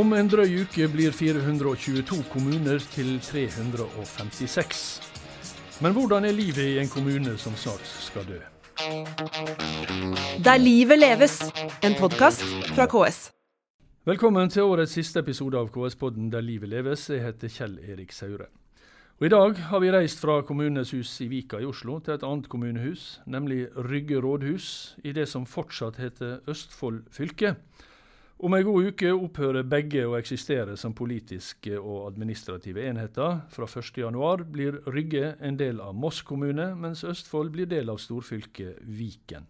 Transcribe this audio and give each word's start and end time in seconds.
Om 0.00 0.14
en 0.16 0.28
drøy 0.32 0.62
uke 0.62 0.86
blir 0.88 1.12
422 1.12 2.22
kommuner 2.32 2.78
til 2.94 3.18
356. 3.20 4.78
Men 5.84 5.92
hvordan 5.92 6.24
er 6.24 6.32
livet 6.32 6.70
i 6.70 6.78
en 6.80 6.88
kommune 6.88 7.34
som 7.42 7.52
snart 7.58 7.84
skal 7.84 8.24
dø? 8.24 8.38
Der 10.46 10.56
livet 10.62 11.02
leves, 11.02 11.34
en 11.84 11.98
podkast 11.98 12.46
fra 12.70 12.86
KS. 12.88 13.18
Velkommen 14.08 14.48
til 14.48 14.62
årets 14.62 14.96
siste 14.96 15.20
episode 15.20 15.60
av 15.60 15.68
KS-podden 15.74 16.32
Der 16.32 16.40
livet 16.48 16.72
leves. 16.72 17.10
Jeg 17.10 17.20
heter 17.26 17.52
Kjell 17.52 17.76
Erik 17.84 18.16
Saure. 18.16 18.48
Og 19.20 19.26
I 19.28 19.32
dag 19.36 19.58
har 19.68 19.84
vi 19.84 19.92
reist 19.92 20.24
fra 20.24 20.40
kommunenes 20.40 20.94
hus 20.96 21.12
i 21.20 21.28
Vika 21.28 21.60
i 21.60 21.68
Oslo 21.68 21.98
til 22.00 22.14
et 22.14 22.24
annet 22.24 22.48
kommunehus, 22.48 23.20
nemlig 23.26 23.66
Rygge 23.76 24.16
rådhus, 24.24 24.96
i 25.04 25.12
det 25.12 25.28
som 25.28 25.44
fortsatt 25.44 26.00
heter 26.00 26.40
Østfold 26.48 27.02
fylke. 27.12 27.56
Om 28.40 28.54
ei 28.56 28.64
god 28.64 28.86
uke 28.88 29.10
opphører 29.12 29.66
begge 29.68 30.06
å 30.08 30.14
eksistere 30.16 30.72
som 30.80 30.94
politiske 30.96 31.74
og 31.76 32.06
administrative 32.06 32.86
enheter. 32.88 33.42
Fra 33.52 33.66
1.1 33.68 34.46
blir 34.48 34.78
Rygge 34.88 35.34
en 35.44 35.58
del 35.60 35.82
av 35.84 35.92
Moss 35.92 36.22
kommune, 36.24 36.70
mens 36.72 37.04
Østfold 37.04 37.52
blir 37.52 37.68
del 37.68 37.92
av 37.92 38.00
storfylket 38.00 38.80
Viken. 38.96 39.44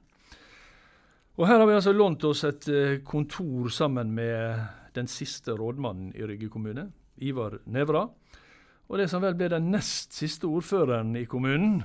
Og 1.38 1.46
Her 1.46 1.62
har 1.62 1.70
vi 1.70 1.78
altså 1.78 1.94
lånt 1.94 2.26
oss 2.26 2.42
et 2.50 2.66
eh, 2.66 2.98
kontor 3.06 3.70
sammen 3.70 4.10
med 4.10 4.58
den 4.98 5.06
siste 5.06 5.54
rådmannen 5.54 6.10
i 6.18 6.26
Rygge 6.26 6.50
kommune, 6.50 6.88
Ivar 7.22 7.60
Nevra. 7.70 8.08
Og 8.90 8.98
det 8.98 9.06
som 9.12 9.22
vel 9.22 9.38
ble 9.38 9.52
den 9.54 9.70
nest 9.70 10.18
siste 10.18 10.50
ordføreren 10.50 11.14
i 11.14 11.28
kommunen. 11.30 11.78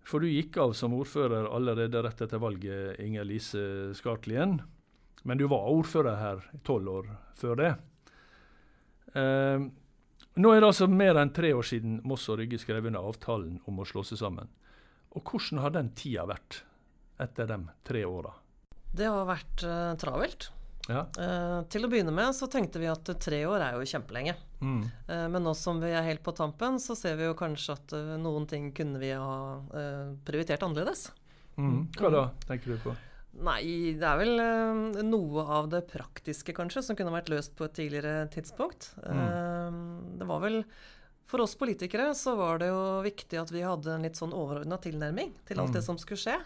For 0.00 0.24
du 0.24 0.32
gikk 0.32 0.56
av 0.64 0.72
som 0.72 0.96
ordfører 0.96 1.52
allerede 1.52 2.08
rett 2.08 2.24
etter 2.24 2.40
valget, 2.40 3.02
Inger 3.04 3.28
Lise 3.28 3.92
Skartlien. 4.00 4.62
Men 5.22 5.38
du 5.38 5.46
var 5.50 5.70
ordfører 5.70 6.18
her 6.18 6.42
i 6.54 6.60
tolv 6.66 6.90
år 6.90 7.10
før 7.38 7.58
det. 7.60 7.70
Eh, 9.14 9.64
nå 10.32 10.52
er 10.52 10.62
det 10.62 10.70
altså 10.70 10.88
mer 10.88 11.20
enn 11.20 11.32
tre 11.34 11.52
år 11.54 11.66
siden 11.68 12.00
Moss 12.08 12.28
og 12.32 12.40
Rygge 12.40 12.60
skrev 12.60 12.88
under 12.88 13.04
avtalen 13.04 13.60
om 13.68 13.82
å 13.82 13.86
slå 13.88 14.04
seg 14.06 14.20
sammen. 14.22 14.50
Og 15.12 15.28
hvordan 15.28 15.60
har 15.62 15.74
den 15.74 15.92
tida 15.96 16.24
vært 16.30 16.62
etter 17.20 17.50
de 17.50 17.60
tre 17.84 18.02
åra? 18.08 18.32
Det 18.92 19.08
har 19.08 19.28
vært 19.28 19.64
eh, 19.68 19.92
travelt. 20.00 20.48
Ja. 20.88 21.04
Eh, 21.06 21.58
til 21.70 21.86
å 21.86 21.90
begynne 21.92 22.14
med 22.14 22.34
så 22.34 22.48
tenkte 22.50 22.80
vi 22.82 22.90
at 22.90 23.06
tre 23.22 23.44
år 23.46 23.62
er 23.62 23.76
jo 23.76 23.86
kjempelenge. 23.86 24.34
Mm. 24.62 24.82
Uh, 25.08 25.26
men 25.30 25.42
nå 25.42 25.52
som 25.58 25.80
vi 25.82 25.90
er 25.90 26.04
helt 26.06 26.22
på 26.22 26.34
tampen, 26.38 26.80
så 26.82 26.96
ser 26.98 27.16
vi 27.18 27.28
jo 27.28 27.38
kanskje 27.38 27.74
at 27.74 27.94
noen 28.22 28.48
ting 28.50 28.68
kunne 28.74 29.00
vi 29.02 29.10
ha 29.14 29.38
prioritert 30.26 30.62
annerledes. 30.62 31.08
Mm. 31.58 31.88
Hva 31.98 32.10
da, 32.14 32.26
tenker 32.48 32.74
du 32.74 32.82
på? 32.84 32.94
Nei, 33.40 33.94
det 33.96 34.04
er 34.04 34.18
vel 34.20 34.34
uh, 34.36 34.98
noe 35.06 35.44
av 35.56 35.70
det 35.72 35.86
praktiske, 35.88 36.52
kanskje, 36.56 36.82
som 36.84 36.98
kunne 36.98 37.14
vært 37.14 37.30
løst 37.32 37.54
på 37.56 37.64
et 37.64 37.74
tidligere 37.78 38.26
tidspunkt. 38.32 38.90
Mm. 39.00 39.22
Uh, 39.22 40.18
det 40.20 40.28
var 40.28 40.42
vel 40.44 40.58
For 41.30 41.40
oss 41.40 41.56
politikere 41.56 42.10
så 42.18 42.34
var 42.36 42.60
det 42.60 42.68
jo 42.68 43.00
viktig 43.06 43.40
at 43.40 43.52
vi 43.54 43.64
hadde 43.64 43.94
en 43.94 44.04
litt 44.04 44.20
sånn 44.20 44.34
overordna 44.36 44.76
tilnærming 44.82 45.32
til 45.48 45.62
alt 45.62 45.72
mm. 45.72 45.78
det 45.78 45.84
som 45.86 46.00
skulle 46.00 46.20
skje. 46.20 46.36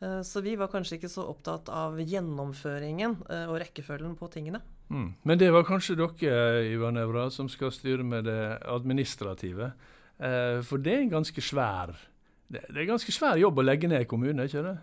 Uh, 0.00 0.22
så 0.24 0.40
vi 0.40 0.56
var 0.56 0.72
kanskje 0.72 0.96
ikke 0.96 1.12
så 1.12 1.26
opptatt 1.28 1.68
av 1.68 2.00
gjennomføringen 2.00 3.20
og 3.28 3.56
rekkefølgen 3.60 4.16
på 4.16 4.32
tingene. 4.32 4.62
Mm. 4.88 5.10
Men 5.28 5.38
det 5.38 5.52
var 5.52 5.68
kanskje 5.68 5.98
dere, 6.00 6.64
Ivar 6.72 6.96
Nevra, 6.96 7.28
som 7.30 7.52
skal 7.52 7.74
styre 7.74 8.06
med 8.06 8.24
det 8.26 8.42
administrative. 8.64 9.74
for 10.66 10.76
det 10.76 10.92
er 10.92 11.04
en 11.04 11.14
ganske 11.14 11.40
svær 11.40 11.94
det, 12.50 12.64
det 12.66 12.76
er 12.76 12.82
en 12.82 12.96
ganske 12.96 13.12
svær 13.14 13.38
jobb 13.38 13.60
å 13.62 13.64
legge 13.64 13.88
ned 13.88 14.08
kommune, 14.10 14.44
ikke 14.48 14.64
det? 14.66 14.74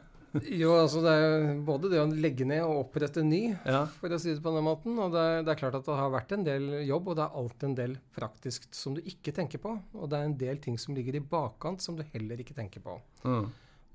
Jo, 0.46 0.72
altså 0.78 1.02
det 1.04 1.14
er 1.18 1.60
både 1.66 1.92
det 1.92 2.00
å 2.02 2.08
legge 2.10 2.46
ned 2.48 2.64
og 2.66 2.86
opprette 2.86 3.24
ny, 3.26 3.42
ja. 3.66 3.84
for 4.00 4.14
å 4.14 4.20
si 4.22 4.32
det 4.34 4.44
på 4.44 4.54
den 4.56 4.66
måten. 4.66 4.98
Og 5.02 5.14
det 5.14 5.22
er, 5.24 5.46
det 5.46 5.54
er, 5.54 5.60
klart 5.62 5.78
at 5.80 5.86
det 5.88 6.00
har 6.00 6.12
vært 6.14 6.34
en 6.36 6.48
del 6.48 6.68
jobb, 6.88 7.12
og 7.12 7.20
det 7.20 7.26
er 7.26 7.38
alltid 7.42 7.70
en 7.70 7.78
del 7.82 7.96
praktisk 8.16 8.68
som 8.76 8.98
du 8.98 9.02
ikke 9.04 9.34
tenker 9.36 9.62
på. 9.64 9.76
Og 9.98 10.12
det 10.12 10.20
er 10.20 10.28
en 10.30 10.38
del 10.40 10.60
ting 10.64 10.78
som 10.82 10.98
ligger 10.98 11.20
i 11.20 11.24
bakkant 11.24 11.84
som 11.84 11.98
du 11.98 12.06
heller 12.14 12.44
ikke 12.44 12.58
tenker 12.58 12.84
på. 12.84 13.00
Mm. 13.28 13.48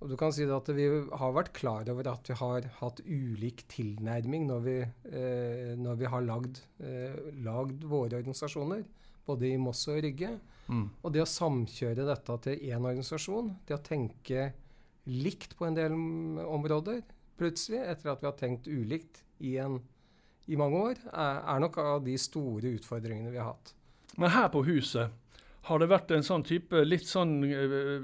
Og 0.02 0.10
du 0.10 0.16
kan 0.18 0.32
si 0.34 0.42
at 0.50 0.70
Vi 0.74 0.86
har 0.90 1.34
vært 1.36 1.52
klar 1.54 1.86
over 1.92 2.08
at 2.10 2.26
vi 2.26 2.34
har 2.40 2.66
hatt 2.80 3.02
ulik 3.06 3.62
tilnærming 3.70 4.48
når 4.48 4.64
vi, 4.64 4.78
eh, 4.82 5.74
når 5.78 6.00
vi 6.00 6.10
har 6.10 6.26
lagd, 6.26 6.58
eh, 6.82 7.14
lagd, 7.44 7.84
våre 7.86 8.18
organisasjoner, 8.18 8.82
både 9.26 9.52
i 9.52 9.60
Moss 9.62 9.86
og 9.88 10.02
Rygge. 10.02 10.32
Mm. 10.66 10.88
Og 11.04 11.12
det 11.14 11.22
å 11.22 11.28
samkjøre 11.28 12.06
dette 12.06 12.38
til 12.42 12.66
én 12.66 12.82
organisasjon, 12.82 13.54
det 13.66 13.78
å 13.78 13.84
tenke 13.84 14.52
likt 15.04 15.56
på 15.58 15.66
en 15.66 15.76
del 15.76 15.94
områder 16.46 17.02
plutselig, 17.38 17.80
etter 17.82 18.12
at 18.12 18.22
vi 18.22 18.28
har 18.28 18.36
tenkt 18.38 18.68
ulikt 18.70 19.22
i, 19.42 19.56
en, 19.58 19.80
i 20.46 20.58
mange 20.58 20.78
år, 20.78 21.00
er, 21.10 21.40
er, 21.40 21.62
nok 21.62 21.78
av 21.82 22.04
de 22.06 22.14
store 22.20 22.76
utfordringene 22.78 23.32
vi 23.32 23.40
har 23.40 23.54
hatt. 23.54 23.74
Men 24.20 24.34
her 24.34 24.50
på 24.52 24.62
huset, 24.68 25.18
har 25.62 25.78
det 25.78 25.88
vært 25.92 26.10
en 26.10 26.24
sånn 26.26 26.42
type 26.42 26.80
litt 26.82 27.06
sånn 27.06 27.36
uh, 27.46 28.02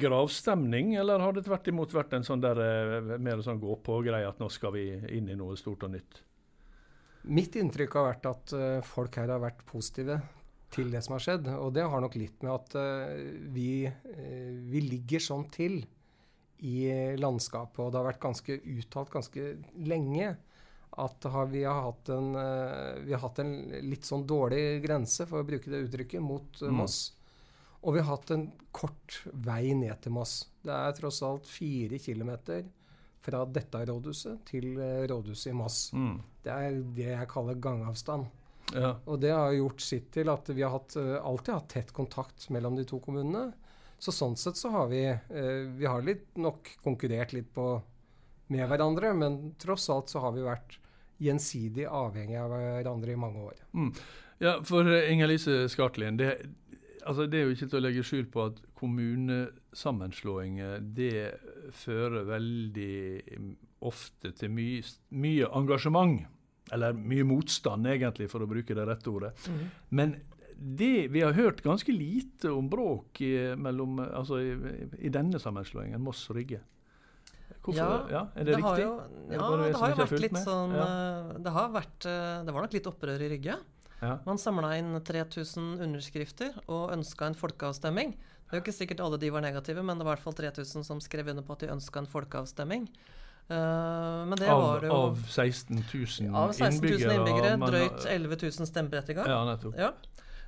gravstemning, 0.00 0.92
eller 1.00 1.22
har 1.24 1.32
det 1.36 1.46
tvert 1.46 1.70
imot 1.72 1.94
vært 1.96 2.18
en 2.18 2.26
sånn 2.26 2.44
der 2.44 2.60
uh, 2.60 3.14
mer 3.16 3.40
sånn 3.44 3.62
gå-på-greie 3.62 4.28
at 4.28 4.40
nå 4.42 4.50
skal 4.52 4.74
vi 4.76 4.90
inn 5.16 5.30
i 5.32 5.38
noe 5.40 5.56
stort 5.56 5.86
og 5.88 5.94
nytt? 5.96 6.20
Mitt 7.32 7.56
inntrykk 7.56 7.96
har 7.96 8.10
vært 8.10 8.28
at 8.28 8.56
uh, 8.56 8.64
folk 8.84 9.16
her 9.20 9.32
har 9.32 9.40
vært 9.40 9.64
positive 9.70 10.20
til 10.74 10.90
det 10.92 11.02
som 11.04 11.16
har 11.16 11.24
skjedd. 11.24 11.50
Og 11.56 11.72
det 11.76 11.86
har 11.90 12.02
nok 12.02 12.16
litt 12.18 12.42
med 12.44 12.54
at 12.54 12.76
uh, 12.78 13.12
vi, 13.54 13.86
uh, 13.88 14.50
vi, 14.70 14.82
ligger 14.84 15.22
sånn 15.22 15.46
til 15.54 15.82
i 16.64 16.76
landskapet, 17.20 17.80
og 17.82 17.92
det 17.92 18.00
har 18.00 18.08
vært 18.08 18.22
ganske 18.22 18.56
uttalt 18.56 19.10
ganske 19.12 19.48
lenge 19.84 20.30
at 20.94 21.26
har 21.26 21.48
vi, 21.50 21.64
har 21.66 21.82
hatt 21.88 22.08
en, 22.14 22.30
uh, 22.38 23.02
vi 23.04 23.12
har 23.12 23.22
hatt 23.24 23.42
en 23.42 23.52
litt 23.84 24.06
sånn 24.06 24.24
dårlig 24.28 24.80
grense, 24.84 25.26
for 25.28 25.42
å 25.42 25.48
bruke 25.48 25.70
det 25.72 25.82
uttrykket, 25.88 26.22
mot 26.22 26.62
mm. 26.62 26.78
Moss. 26.78 27.00
Og 27.84 27.96
vi 27.96 28.00
har 28.00 28.14
hatt 28.14 28.32
en 28.32 28.46
kort 28.72 29.18
vei 29.44 29.74
ned 29.76 29.98
til 30.04 30.14
Moss. 30.16 30.44
Det 30.64 30.72
er 30.72 30.94
tross 30.96 31.20
alt 31.26 31.50
fire 31.50 31.98
kilometer 32.00 32.64
fra 33.24 33.42
dette 33.48 33.82
rådhuset 33.88 34.40
til 34.48 34.78
rådhuset 35.10 35.50
i 35.50 35.56
Moss. 35.58 35.80
Mm. 35.92 36.16
Det 36.44 36.54
er 36.54 36.80
det 36.96 37.10
jeg 37.10 37.28
kaller 37.32 37.60
gangavstand. 37.60 38.30
Ja. 38.72 38.94
Og 39.04 39.20
det 39.20 39.30
har 39.34 39.52
gjort 39.52 39.80
sitt 39.84 40.12
til 40.14 40.30
at 40.32 40.48
vi 40.50 40.62
har 40.64 40.72
hatt, 40.72 40.96
uh, 40.96 41.18
alltid 41.20 41.54
hatt 41.54 41.68
tett 41.74 41.92
kontakt 41.94 42.48
mellom 42.54 42.76
de 42.78 42.84
to 42.88 43.00
kommunene. 43.04 43.52
Så 44.02 44.12
sånn 44.12 44.36
sett 44.36 44.56
så 44.58 44.68
har 44.74 44.88
vi 44.90 45.02
uh, 45.12 45.64
Vi 45.76 45.86
har 45.86 46.02
litt 46.04 46.36
nok 46.40 46.76
konkurrert 46.84 47.32
litt 47.36 47.52
på, 47.54 47.82
med 48.54 48.68
hverandre, 48.70 49.14
men 49.16 49.54
tross 49.60 49.90
alt 49.92 50.08
så 50.12 50.18
har 50.24 50.32
vi 50.36 50.42
vært 50.46 50.78
gjensidig 51.22 51.86
avhengig 51.86 52.38
av 52.40 52.50
hverandre 52.50 53.12
i 53.12 53.20
mange 53.20 53.40
år. 53.52 53.56
Mm. 53.76 53.92
Ja, 54.42 54.62
for 54.66 54.82
uh, 54.88 55.10
Inger-Lise 55.12 55.68
Skartlien, 55.72 56.16
det, 56.18 56.28
altså 57.04 57.26
det 57.30 57.38
er 57.38 57.44
jo 57.46 57.54
ikke 57.54 57.68
til 57.70 57.78
å 57.78 57.84
legge 57.84 58.06
skjul 58.06 58.26
på 58.32 58.40
at 58.48 58.56
kommunesammenslåinger 58.80 60.72
det 60.96 61.32
fører 61.84 62.22
veldig 62.28 62.96
ofte 63.84 64.32
til 64.36 64.50
mye, 64.52 64.82
mye 65.14 65.46
engasjement. 65.56 66.24
Eller 66.72 66.96
mye 66.96 67.26
motstand, 67.28 67.86
egentlig, 67.86 68.30
for 68.32 68.44
å 68.44 68.48
bruke 68.48 68.76
det 68.76 68.86
rette 68.88 69.10
ordet. 69.10 69.34
Mm. 69.50 69.64
Men 70.00 70.14
det, 70.56 71.08
vi 71.12 71.20
har 71.20 71.34
hørt 71.36 71.60
ganske 71.64 71.92
lite 71.92 72.52
om 72.54 72.70
bråk 72.70 73.20
i, 73.20 73.34
mellom, 73.56 73.98
altså 74.04 74.38
i, 74.40 74.54
i 75.04 75.12
denne 75.12 75.40
sammenslåingen, 75.42 76.00
Moss 76.02 76.24
og 76.30 76.38
Rygge. 76.38 76.62
Hvorfor, 77.64 77.80
ja, 77.80 77.92
ja, 78.10 78.22
Er 78.34 78.44
det, 78.44 78.52
det 78.52 78.56
riktig? 78.60 78.84
Jo, 78.84 78.94
ja, 79.32 79.46
det, 79.48 79.68
det 79.72 79.78
har 79.80 79.92
jo 79.92 79.98
vært 80.00 80.20
litt 80.20 80.38
sånn 80.40 80.74
ja. 80.76 80.84
Eh, 80.84 81.30
det, 81.44 81.52
har 81.54 81.70
vært, 81.72 82.06
eh, 82.08 82.42
det 82.44 82.52
var 82.52 82.66
nok 82.66 82.76
litt 82.76 82.88
opprør 82.90 83.24
i 83.24 83.28
Rygge. 83.32 83.56
Ja. 84.02 84.18
Man 84.26 84.40
samla 84.40 84.74
inn 84.76 84.92
3000 85.00 85.80
underskrifter 85.84 86.58
og 86.66 86.92
ønska 86.92 87.30
en 87.30 87.38
folkeavstemning. 87.38 88.12
Det 88.44 88.52
er 88.52 88.60
jo 88.60 88.64
ikke 88.66 88.76
sikkert 88.76 89.00
alle 89.00 89.18
de 89.20 89.30
var 89.32 89.44
negative, 89.44 89.84
men 89.86 90.00
det 90.00 90.04
var 90.04 90.18
i 90.18 90.20
hvert 90.20 90.26
fall 90.26 90.36
3000 90.36 90.84
som 90.84 91.00
skrev 91.00 91.30
under 91.32 91.46
på 91.46 91.56
at 91.56 91.64
de 91.64 91.72
ønska 91.72 92.02
en 92.02 92.10
folkeavstemning. 92.10 92.88
Uh, 93.44 94.24
men 94.24 94.38
det 94.40 94.48
av, 94.48 94.62
var 94.62 94.84
jo 94.88 94.92
Av 94.96 95.18
16 95.28 95.76
000 95.76 96.34
av 96.34 96.52
16 96.52 96.80
000 96.80 96.92
innbyggere? 96.92 97.16
innbyggere 97.18 97.56
drøyt 97.60 98.06
11 98.08 98.38
000 98.42 98.68
stemmeberettiga. 98.70 99.26
Ja, 99.28 99.42
nettopp. 99.44 99.74
Ja. 99.76 99.92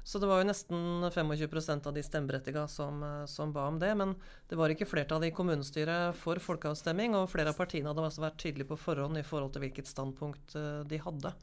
Så 0.07 0.21
det 0.23 0.29
var 0.31 0.41
jo 0.41 0.47
nesten 0.47 1.05
25% 1.11 1.89
av 1.91 1.93
de 1.93 2.05
stemmeberettiga 2.07 2.63
som, 2.71 3.03
eh, 3.03 3.25
som, 3.27 3.53
ba 3.53 3.67
om 3.67 3.81
det. 3.83 3.91
Men 3.99 4.15
det 4.49 4.57
var 4.57 4.73
ikke 4.73 4.87
flertall 4.89 5.27
i 5.27 5.33
kommunestyret 5.35 6.15
for 6.17 6.41
folkeavstemning, 6.41 7.17
og 7.19 7.27
flere 7.33 7.51
av 7.51 7.59
partiene 7.59 7.91
hadde 7.91 8.05
også 8.07 8.23
vært 8.23 8.39
tydelige 8.41 8.71
på 8.71 8.79
forhånd 8.81 9.19
i 9.19 9.27
forhold 9.27 9.53
til 9.57 9.67
hvilket 9.67 9.91
standpunkt 9.91 10.55
de 10.87 11.01
hadde. 11.03 11.35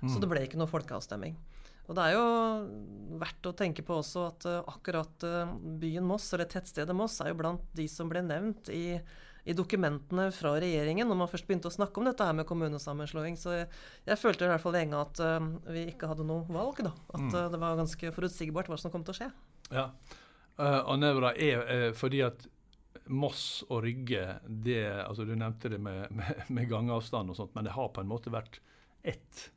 Mm. 0.00 0.08
Så 0.08 0.22
det 0.22 0.30
ble 0.32 0.42
ikke 0.48 0.58
noe 0.58 0.70
folkeavstemning. 0.70 1.36
Og 1.86 1.94
det 1.94 2.08
er 2.08 2.16
jo 2.16 2.24
verdt 3.20 3.46
å 3.46 3.54
tenke 3.60 3.84
på 3.86 4.00
også 4.00 4.24
at 4.32 4.48
akkurat 4.64 5.28
byen 5.78 6.08
Moss, 6.08 6.32
eller 6.34 6.48
tettstedet 6.50 6.96
Moss, 6.96 7.20
er 7.20 7.30
jo 7.30 7.38
blant 7.44 7.68
de 7.76 7.86
som 7.86 8.08
ble 8.10 8.24
nevnt 8.26 8.72
i 8.74 8.96
i 9.46 9.54
dokumentene 9.54 10.26
fra 10.34 10.56
regjeringen 10.58 11.06
når 11.06 11.18
man 11.20 11.28
først 11.30 11.46
begynte 11.46 11.70
å 11.70 11.74
snakke 11.74 12.00
om 12.00 12.08
dette 12.08 12.26
her 12.26 12.34
med 12.34 12.48
kommunesammenslåing. 12.48 13.36
Så 13.38 13.52
jeg, 13.54 13.68
jeg 14.08 14.18
følte 14.18 14.48
i 14.48 14.50
hvert 14.50 14.64
fall 14.64 14.74
lenge 14.74 14.98
at 14.98 15.20
uh, 15.22 15.38
vi 15.70 15.84
ikke 15.92 16.10
hadde 16.10 16.26
noe 16.26 16.42
valg. 16.50 16.82
da. 16.82 16.90
At 17.14 17.28
uh, 17.30 17.44
det 17.52 17.60
var 17.62 17.78
ganske 17.78 18.10
forutsigbart 18.16 18.70
hva 18.72 18.78
som 18.80 18.90
kom 18.90 19.06
til 19.06 19.14
å 19.14 19.18
skje. 19.20 19.28
Ja, 19.70 19.84
uh, 20.58 20.80
og 20.80 20.98
Nevra 20.98 21.30
er 21.38 21.62
uh, 21.62 21.90
fordi 21.94 22.24
at 22.26 22.48
Moss 23.06 23.62
og 23.68 23.84
Rygge, 23.84 24.24
det, 24.50 24.80
altså 25.04 25.22
du 25.28 25.36
nevnte 25.38 25.70
det 25.70 25.78
med, 25.78 26.08
med, 26.10 26.42
med, 26.50 26.66
gangavstand 26.72 27.30
og 27.30 27.38
sånt, 27.38 27.54
men 27.54 27.68
det 27.68 27.76
har 27.76 27.92
på 27.94 28.02
en 28.02 28.10
måte 28.10 28.34
vært 28.34 28.58
ett 29.06 29.52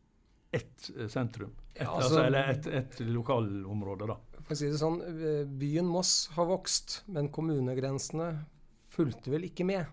ett 0.53 0.88
sentrum. 1.13 1.51
Et, 1.75 1.83
Ja, 1.83 1.91
altså, 1.94 2.07
altså- 2.07 2.21
eller 2.25 2.47
et, 2.50 2.68
et 2.68 3.01
lokalområde, 3.06 4.07
da. 4.09 4.15
For 4.39 4.56
å 4.56 4.57
si 4.57 4.69
det 4.69 4.80
sånn, 4.81 4.97
Byen 5.62 5.86
Moss 5.86 6.31
har 6.33 6.47
vokst, 6.50 7.03
men 7.13 7.30
kommunegrensene 7.30 8.31
fulgte 9.00 9.34
vel 9.34 9.48
ikke 9.48 9.68
med. 9.68 9.88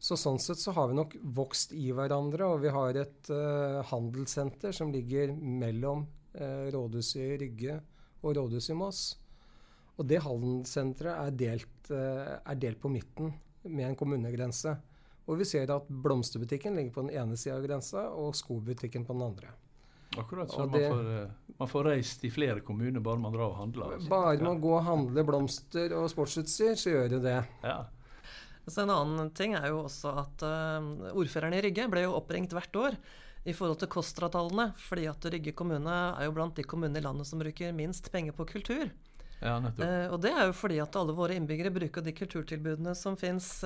Så 0.00 0.16
sånn 0.16 0.38
sett 0.40 0.58
så 0.58 0.72
har 0.72 0.88
vi 0.88 0.96
nok 0.96 1.14
vokst 1.36 1.74
i 1.76 1.90
hverandre, 1.92 2.46
og 2.48 2.62
vi 2.62 2.72
har 2.72 2.96
et 2.96 3.28
uh, 3.28 3.82
handelssenter 3.90 4.72
som 4.72 4.92
ligger 4.94 5.34
mellom 5.36 6.06
uh, 6.38 6.70
rådhuset 6.72 7.20
i 7.20 7.40
Rygge 7.42 7.80
og 8.22 8.38
rådhuset 8.38 8.72
i 8.72 8.78
Moss. 8.80 9.02
Og 10.00 10.06
det 10.08 10.22
handelssenteret 10.24 11.12
er 11.12 11.34
delt, 11.36 11.90
eh, 11.92 12.28
er 12.40 12.56
delt 12.56 12.80
på 12.80 12.88
midten 12.88 13.34
med 13.68 13.90
en 13.90 13.96
kommunegrense. 14.00 14.72
Og 15.28 15.36
vi 15.42 15.44
ser 15.44 15.68
at 15.74 15.90
blomsterbutikken 15.92 16.78
ligger 16.78 16.94
på 16.94 17.04
den 17.04 17.12
ene 17.20 17.36
sida 17.36 17.58
av 17.58 17.66
grensa, 17.66 18.06
og 18.16 18.32
skobutikken 18.38 19.04
på 19.04 19.12
den 19.12 19.26
andre. 19.26 19.52
Akkurat 20.16 20.50
så 20.50 20.64
det, 20.72 20.88
man, 20.88 21.04
får, 21.04 21.54
man 21.60 21.68
får 21.68 21.84
reist 21.84 22.24
i 22.24 22.32
flere 22.32 22.64
kommuner 22.66 23.04
bare 23.04 23.20
man 23.20 23.36
drar 23.36 23.52
og 23.52 23.60
handler. 23.60 23.92
altså. 23.94 24.08
Bare 24.08 24.40
man 24.42 24.62
går 24.62 24.78
og 24.78 24.88
handler 24.88 25.28
blomster 25.28 25.94
og 25.94 26.08
sportsutstyr, 26.10 26.74
så 26.80 26.96
gjør 26.96 27.12
det 27.12 27.20
det. 27.28 27.38
Ja. 27.62 27.76
Så 28.70 28.84
en 28.84 28.92
annen 28.94 29.30
ting 29.36 29.56
er 29.58 29.66
jo 29.72 29.82
også 29.84 30.12
at 30.22 30.44
uh, 30.46 31.10
ordføreren 31.18 31.56
i 31.58 31.62
Rygge 31.64 31.88
ble 31.90 32.04
jo 32.06 32.14
oppringt 32.18 32.54
hvert 32.56 32.78
år 32.78 32.96
i 33.48 33.54
forhold 33.56 33.78
til 33.80 33.88
KOSTRA-tallene, 33.92 34.66
fordi 34.76 35.06
at 35.10 35.24
Rygge 35.32 35.54
kommune 35.56 35.94
er 36.12 36.26
jo 36.28 36.34
blant 36.36 36.58
de 36.58 36.64
kommunene 36.68 37.00
i 37.00 37.04
landet 37.04 37.26
som 37.28 37.40
bruker 37.40 37.72
minst 37.76 38.10
penger 38.12 38.36
på 38.36 38.44
kultur. 38.50 38.90
ja. 39.40 39.54
Eh, 39.80 40.06
og 40.12 40.18
det 40.20 40.34
er 40.36 40.50
jo 40.50 40.56
fordi 40.56 40.76
at 40.84 40.96
alle 41.00 41.14
våre 41.16 41.38
innbyggere 41.40 41.72
bruker 41.72 42.04
de 42.04 42.12
kulturtilbudene 42.12 42.92
som 42.94 43.16
fins 43.16 43.62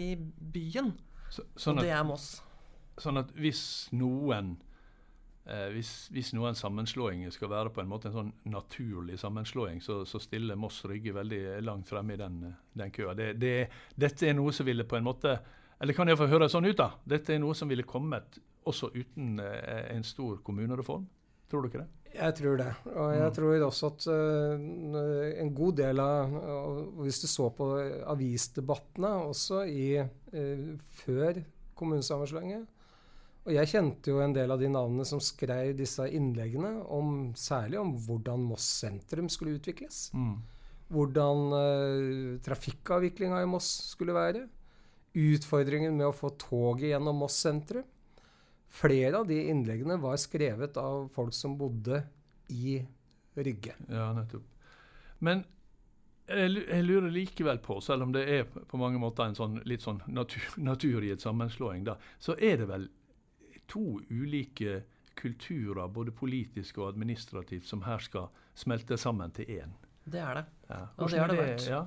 i 0.00 0.14
byen, 0.16 0.94
Så, 1.28 1.44
og 1.44 1.60
sånn, 1.60 1.82
det 1.84 1.90
at, 1.92 1.98
er 2.00 2.08
Moss. 2.08 2.30
sånn 2.98 3.20
at 3.20 3.34
hvis 3.36 3.62
noen 3.92 4.56
eh, 5.48 5.68
hvis, 5.74 5.90
hvis 6.14 6.32
noen 6.36 6.54
sammenslåinger 6.58 7.32
skal 7.34 7.50
være 7.50 7.72
på 7.74 7.82
en 7.82 7.88
måte 7.90 8.08
en 8.10 8.16
sånn 8.16 8.32
naturlig 8.52 9.18
sammenslåing, 9.20 9.80
så, 9.84 10.02
så 10.08 10.20
stiller 10.22 10.58
Moss 10.60 10.82
Rygge 10.88 11.14
veldig 11.16 11.42
langt 11.66 11.88
fremme 11.88 12.14
i 12.14 12.20
den, 12.20 12.40
den 12.78 12.90
køa. 12.94 13.14
Det, 13.18 13.32
det, 13.40 13.54
dette 13.96 14.28
er 14.28 14.36
noe 14.38 14.52
som 14.52 14.68
ville 14.68 14.84
på 14.88 14.98
en 15.00 15.08
måte 15.08 15.38
Eller 15.80 15.94
kan 15.94 16.08
jeg 16.10 16.18
få 16.18 16.26
høre 16.26 16.48
sånn 16.50 16.66
ut, 16.66 16.76
da? 16.78 16.90
Dette 17.06 17.36
er 17.36 17.38
noe 17.38 17.54
som 17.54 17.68
ville 17.70 17.84
kommet 17.86 18.40
også 18.66 18.90
uten 18.96 19.38
eh, 19.40 19.84
en 19.94 20.02
stor 20.04 20.40
kommunereform? 20.42 21.04
Tror 21.48 21.62
du 21.62 21.68
ikke 21.70 21.84
det? 21.84 21.88
Jeg 22.18 22.34
tror 22.34 22.56
det. 22.58 22.72
Og 22.96 23.12
jeg 23.14 23.28
Mm. 23.28 23.34
tror 23.36 23.62
også 23.66 23.86
at 23.92 24.06
uh, 24.08 25.40
en 25.44 25.54
god 25.54 25.76
del 25.76 26.00
av 26.00 26.32
uh, 26.34 27.02
Hvis 27.04 27.20
du 27.20 27.26
så 27.28 27.50
på 27.52 27.66
avisdebattene 28.10 29.10
også 29.28 29.62
i, 29.68 30.00
uh, 30.00 30.64
før 31.04 31.42
kommunesammenslåingen 31.78 32.66
Og 33.48 33.54
jeg 33.56 33.70
kjente 33.70 34.12
jo 34.12 34.20
en 34.20 34.34
del 34.36 34.52
av 34.52 34.60
de 34.60 34.68
navnene 34.68 35.06
som 35.08 35.22
skrev 35.24 35.72
disse 35.78 36.04
innleggene, 36.12 36.74
om, 36.92 37.32
særlig 37.32 37.78
om 37.80 37.94
hvordan 38.04 38.44
Moss 38.44 38.66
sentrum 38.82 39.30
skulle 39.32 39.56
utvikles. 39.56 40.10
Mm. 40.12 40.34
Hvordan 40.92 41.54
uh, 41.54 42.34
trafikkavviklinga 42.44 43.40
i 43.40 43.48
Moss 43.48 43.70
skulle 43.94 44.16
være. 44.16 44.44
Utfordringen 45.16 45.96
med 45.96 46.10
å 46.10 46.16
få 46.16 46.34
toget 46.36 46.90
gjennom 46.90 47.24
Moss 47.24 47.40
sentrum. 47.40 47.88
Flere 48.68 49.22
av 49.22 49.30
de 49.30 49.40
innleggene 49.48 49.96
var 50.02 50.20
skrevet 50.20 50.76
av 50.76 51.08
folk 51.14 51.32
som 51.32 51.56
bodde 51.56 52.02
i 52.52 52.82
Rygge. 53.38 53.78
Ja, 53.88 54.10
nettopp. 54.12 54.44
Men 55.24 55.46
jeg 56.28 56.84
lurer 56.84 57.08
likevel 57.08 57.62
på, 57.64 57.78
selv 57.80 58.04
om 58.04 58.12
det 58.12 58.26
er 58.28 58.44
på 58.44 58.76
mange 58.76 59.00
måter 59.00 59.24
en 59.24 59.36
sånn, 59.38 59.56
litt 59.64 59.80
sånn 59.80 60.02
natur, 60.12 60.44
naturgitt 60.60 61.24
sammenslåing, 61.24 61.86
da, 61.88 61.96
så 62.20 62.36
er 62.36 62.60
det 62.60 62.68
vel 62.68 62.88
to 63.68 64.00
ulike 64.10 64.82
kulturer, 65.18 65.88
både 65.90 66.14
politisk 66.14 66.78
og 66.78 66.92
administrativt, 66.92 67.66
som 67.66 67.82
her 67.86 68.02
skal 68.02 68.30
smelte 68.58 68.98
sammen 69.00 69.34
til 69.34 69.50
én. 69.58 69.74
Det 70.08 70.22
er 70.22 70.40
det. 70.40 70.46
Ja. 70.70 70.80
Og 70.96 71.10
det 71.12 71.20
har 71.20 71.32
det 71.32 71.38
vært. 71.40 71.68
Ja. 71.68 71.82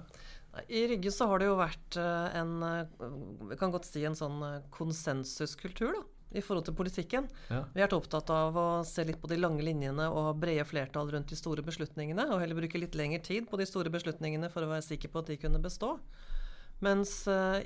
I 0.68 0.88
Rygge 0.92 1.12
så 1.16 1.28
har 1.32 1.40
det 1.40 1.48
jo 1.48 1.60
vært 1.60 1.96
eh, 2.00 2.40
en 2.42 2.58
eh, 2.68 3.06
Vi 3.54 3.58
kan 3.60 3.72
godt 3.72 3.88
si 3.88 4.04
en 4.04 4.18
sånn 4.20 4.42
eh, 4.44 4.58
konsensuskultur, 4.74 5.94
da. 5.96 6.08
I 6.32 6.40
forhold 6.40 6.64
til 6.64 6.76
politikken. 6.78 7.26
Ja. 7.52 7.66
Vi 7.74 7.82
har 7.82 7.90
vært 7.90 7.98
opptatt 7.98 8.30
av 8.32 8.56
å 8.56 8.68
se 8.88 9.04
litt 9.04 9.18
på 9.20 9.28
de 9.28 9.36
lange 9.36 9.66
linjene 9.68 10.06
og 10.08 10.30
ha 10.30 10.32
brede 10.32 10.64
flertall 10.64 11.10
rundt 11.12 11.28
de 11.28 11.36
store 11.36 11.64
beslutningene, 11.68 12.24
og 12.32 12.40
heller 12.40 12.56
bruke 12.56 12.80
litt 12.80 12.96
lengre 12.96 13.20
tid 13.26 13.50
på 13.52 13.60
de 13.60 13.68
store 13.68 13.92
beslutningene 13.92 14.48
for 14.54 14.64
å 14.64 14.70
være 14.70 14.86
sikker 14.86 15.12
på 15.12 15.20
at 15.20 15.34
de 15.34 15.38
kunne 15.42 15.60
bestå. 15.60 15.98
Mens 16.88 17.18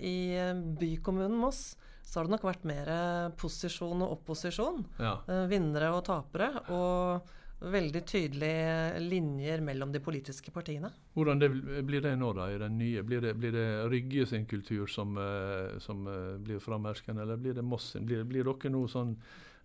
i 0.01 0.33
bykommunen 0.81 1.37
Moss 1.37 1.75
så 2.05 2.19
har 2.19 2.27
det 2.27 2.35
nok 2.35 2.45
vært 2.45 2.67
mer 2.69 2.91
posisjon 3.39 4.05
og 4.05 4.19
opposisjon. 4.19 4.83
ja. 5.01 5.17
eh, 5.27 5.47
Vinnere 5.51 5.89
og 5.95 6.05
tapere. 6.07 6.51
Og 6.71 7.33
veldig 7.59 8.01
tydelige 8.05 8.99
linjer 8.99 9.61
mellom 9.61 9.91
de 9.91 9.99
politiske 10.03 10.51
partiene. 10.51 10.89
Hvordan 11.15 11.39
det, 11.39 11.49
blir 11.87 12.03
det 12.03 12.15
nå, 12.19 12.33
da, 12.35 12.49
i 12.51 12.59
den 12.61 12.77
nye? 12.77 13.03
Blir 13.03 13.23
det, 13.23 13.33
blir 13.39 13.55
det 13.55 13.67
Rygge 13.89 14.25
sin 14.29 14.45
kultur 14.45 14.87
som, 14.91 15.17
eh, 15.17 15.79
som 15.79 16.05
eh, 16.07 16.37
blir 16.43 16.59
framherskende, 16.59 17.23
eller 17.23 17.39
blir 17.41 17.55
det 17.55 17.63
Moss 17.65 17.93
sin? 17.93 18.05
Blir, 18.05 18.23
blir 18.27 18.45
dere 18.45 18.73
nå 18.73 18.85
sånn 18.91 19.15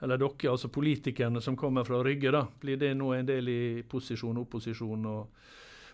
Eller 0.00 0.16
dere, 0.16 0.48
altså 0.48 0.70
politikerne 0.72 1.42
som 1.44 1.56
kommer 1.60 1.84
fra 1.84 1.98
Rygge, 2.04 2.30
da, 2.32 2.46
blir 2.60 2.78
det 2.80 2.94
nå 2.96 3.12
en 3.12 3.26
del 3.26 3.48
i 3.52 3.62
posisjon 3.82 4.38
og 4.38 4.46
opposisjon 4.46 5.10
og 5.10 5.50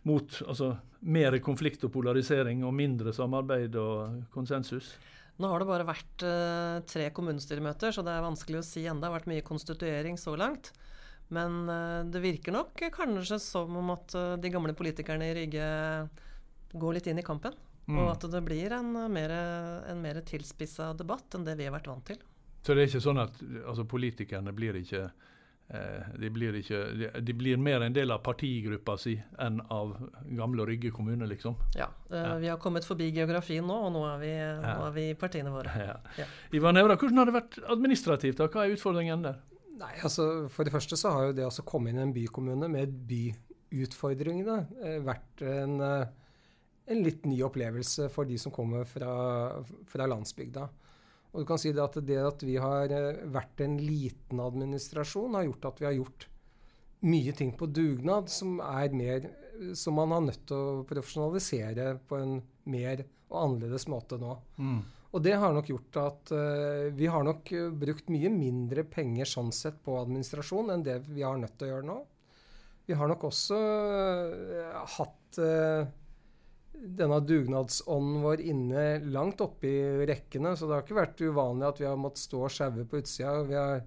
mot 0.07 0.37
altså 0.47 0.69
mer 1.11 1.35
konflikt 1.43 1.83
og 1.89 1.91
polarisering 1.97 2.63
og 2.63 2.75
mindre 2.77 3.11
samarbeid 3.13 3.75
og 3.83 4.21
konsensus? 4.31 4.93
Nå 5.37 5.51
har 5.53 5.61
det 5.61 5.69
bare 5.69 5.85
vært 5.89 6.25
eh, 6.25 6.79
tre 6.89 7.11
kommunestyremøter, 7.13 7.93
så 7.93 8.05
det 8.07 8.15
er 8.15 8.25
vanskelig 8.25 8.63
å 8.63 8.67
si 8.67 8.87
ennå. 8.87 9.03
Det 9.03 9.11
har 9.11 9.17
vært 9.19 9.31
mye 9.31 9.45
konstituering 9.45 10.17
så 10.21 10.37
langt. 10.39 10.73
Men 11.29 11.69
eh, 11.69 12.05
det 12.11 12.23
virker 12.23 12.55
nok 12.55 12.81
kanskje 12.95 13.39
som 13.43 13.77
om 13.77 13.93
at 13.95 14.15
eh, 14.15 14.35
de 14.41 14.53
gamle 14.53 14.75
politikerne 14.79 15.31
i 15.31 15.37
Rygge 15.41 15.69
går 16.77 16.99
litt 16.99 17.11
inn 17.11 17.21
i 17.21 17.27
kampen. 17.27 17.57
Mm. 17.87 18.01
Og 18.03 18.11
at 18.15 18.27
det 18.31 18.43
blir 18.47 18.75
en 18.75 18.93
eh, 18.99 19.11
mer, 19.11 19.35
en 19.91 20.03
mer 20.03 20.23
tilspissa 20.27 20.93
debatt 20.99 21.35
enn 21.35 21.47
det 21.47 21.57
vi 21.59 21.67
har 21.67 21.75
vært 21.75 21.91
vant 21.91 22.07
til. 22.07 22.21
Så 22.63 22.75
det 22.75 22.85
er 22.85 22.91
ikke 22.91 23.05
sånn 23.05 23.23
at 23.23 23.37
altså, 23.63 23.87
politikerne 23.87 24.55
blir 24.55 24.79
ikke 24.79 25.09
de, 25.69 26.29
blir 26.31 26.55
ikke 26.61 26.79
de, 26.95 27.09
de 27.27 27.35
blir 27.35 27.59
mer 27.59 27.83
en 27.83 27.95
del 27.95 28.13
av 28.15 28.21
partigruppa 28.23 28.95
si 29.03 29.17
enn 29.43 29.59
av 29.75 29.97
gamle 30.39 30.67
Rygge 30.69 30.93
kommune, 30.95 31.27
liksom? 31.27 31.57
Ja, 31.75 31.89
eh, 32.11 32.17
Ja. 32.21 32.37
Vi 32.39 32.49
har 32.53 32.61
kommet 32.63 32.87
forbi 32.87 33.09
geografien 33.11 33.67
nå, 33.67 33.75
og 33.89 33.93
nå 33.97 34.05
er 34.13 34.19
vi, 34.23 34.31
nå 34.63 34.87
er 34.87 34.95
vi 34.95 35.07
partiene 35.19 35.51
våre. 35.51 35.73
Ja. 35.75 35.97
Ja. 36.21 36.29
Ivar 36.55 36.73
Nævra, 36.77 36.97
hvordan 36.97 37.19
har 37.19 37.27
det 37.27 37.35
vært 37.35 37.59
administrativt? 37.67 38.39
da? 38.39 38.47
Hva 38.47 38.65
er 38.67 38.77
utfordringen 38.77 39.27
der? 39.27 39.41
Nei, 39.77 39.93
altså 40.07 40.49
For 40.49 40.65
det 40.65 40.73
første 40.73 40.97
så 40.97 41.11
har 41.13 41.27
jo 41.27 41.35
det 41.37 41.45
å 41.45 41.65
komme 41.69 41.91
inn 41.91 41.99
i 41.99 42.05
en 42.07 42.15
bykommune 42.15 42.71
med 42.73 42.95
byutfordringene 43.11 44.57
eh, 44.83 44.99
vært 45.05 45.43
en, 45.45 45.81
eh, 45.85 46.07
en 46.95 47.03
litt 47.05 47.27
ny 47.27 47.43
opplevelse 47.45 48.09
for 48.15 48.25
de 48.29 48.39
som 48.39 48.55
kommer 48.55 48.87
fra, 48.89 49.63
fra 49.91 50.07
landsbygda. 50.09 50.69
Og 51.33 51.43
du 51.43 51.49
kan 51.49 51.61
si 51.61 51.73
det 51.75 51.83
at 51.83 51.99
det 52.07 52.21
at 52.23 52.45
vi 52.47 52.57
har 52.63 52.93
eh, 52.93 53.23
vært 53.33 53.63
en 53.65 53.77
liten 53.83 54.41
administrasjon, 54.43 55.37
har 55.37 55.49
gjort 55.49 55.71
at 55.73 55.83
vi 55.83 55.89
har 55.89 55.99
gjort 55.99 56.29
mye 57.07 57.33
ting 57.37 57.53
på 57.59 57.69
dugnad 57.69 58.31
som 58.33 58.57
er 58.65 58.95
mer 58.97 59.27
som 59.77 59.97
man 59.97 60.13
har 60.13 60.25
nødt 60.25 60.47
til 60.49 60.57
å 60.57 60.85
profesjonalisere 60.89 61.97
på 62.09 62.19
en 62.19 62.39
mer 62.73 63.05
og 63.31 63.39
annerledes 63.43 63.87
måte 63.91 64.19
nå. 64.21 64.35
Og 65.17 65.23
det 65.25 65.37
har 65.41 65.55
nok 65.55 65.71
gjort 65.71 65.99
at 66.03 66.33
uh, 66.35 66.93
vi 66.95 67.09
har 67.09 67.25
nok 67.25 67.53
eh, 67.57 67.71
brukt 67.73 68.11
mye 68.13 68.31
mindre 68.33 68.85
penger 68.85 69.29
sånn 69.31 69.53
sett 69.55 69.79
på 69.85 69.97
administrasjon 70.03 70.75
enn 70.75 70.85
det 70.85 70.99
vi 71.07 71.25
har 71.25 71.39
nødt 71.41 71.57
til 71.57 71.69
å 71.69 71.71
gjøre 71.75 71.89
nå. 71.89 71.97
Vi 72.87 72.95
har 72.99 73.09
nok 73.11 73.25
også 73.31 73.57
uh, 73.57 74.83
hatt 74.99 75.41
eh, 75.43 75.89
denne 76.77 77.19
dugnadsånden 77.25 78.23
vår 78.23 78.43
inne 78.53 78.87
langt 79.13 79.41
oppe 79.45 79.69
i 79.69 80.07
rekkene, 80.09 80.55
så 80.57 80.69
det 80.69 80.77
har 80.77 80.87
ikke 80.87 81.01
vært 81.01 81.23
uvanlig 81.25 81.69
at 81.69 81.83
vi 81.83 81.89
har 81.89 82.01
måttet 82.01 82.25
stå 82.25 82.47
og 82.47 82.53
sjaue 82.53 82.87
på 82.89 83.03
utsida. 83.03 83.37
Vi 83.49 83.59
har 83.59 83.85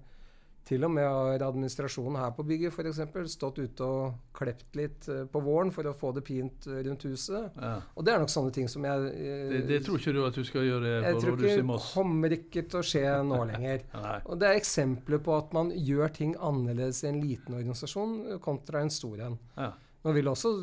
til 0.69 0.86
og 0.86 0.91
med 0.93 1.05
har 1.08 1.43
administrasjonen 1.48 2.19
her 2.22 2.34
på 2.38 2.46
bygget 2.46 2.74
for 2.75 2.88
eksempel, 2.89 3.25
stått 3.31 3.58
ute 3.62 3.86
og 3.86 4.36
klept 4.38 4.77
litt 4.77 5.08
eh, 5.10 5.24
på 5.31 5.41
våren 5.41 5.72
for 5.74 5.89
å 5.89 5.96
få 5.98 6.12
det 6.15 6.24
pint 6.27 6.67
rundt 6.69 7.05
huset. 7.10 7.58
Ja. 7.58 7.72
Og 7.96 8.05
det 8.05 8.13
er 8.13 8.22
nok 8.22 8.34
sånne 8.34 8.53
ting 8.55 8.69
som 8.72 8.86
jeg 8.86 9.10
eh, 9.10 9.48
Det, 9.55 9.63
det 9.72 9.81
tror 9.88 9.98
ikke 10.01 10.13
du 10.15 10.22
at 10.27 10.38
du 10.38 10.46
skal 10.46 10.67
gjøre 10.67 10.93
jeg 10.93 11.17
på 11.17 11.25
rådhuset 11.31 11.50
i 11.50 11.63
ikke 11.63 11.79
det 11.79 11.81
kommer 11.88 12.38
ikke 12.38 12.65
til 12.69 12.81
å 12.81 12.86
skje 12.91 13.05
nå 13.31 13.41
lenger. 13.50 13.86
Og 14.29 14.41
det 14.41 14.50
er 14.50 14.62
eksempler 14.62 15.24
på 15.25 15.38
at 15.39 15.53
man 15.58 15.74
gjør 15.74 16.15
ting 16.19 16.36
annerledes 16.38 17.03
i 17.03 17.12
en 17.12 17.22
liten 17.24 17.58
organisasjon 17.58 18.17
kontra 18.43 18.84
en 18.86 18.93
stor 18.93 19.25
en. 19.25 19.39
Ja. 19.58 19.74
Nå 20.06 20.13
vil 20.15 20.29
også 20.32 20.53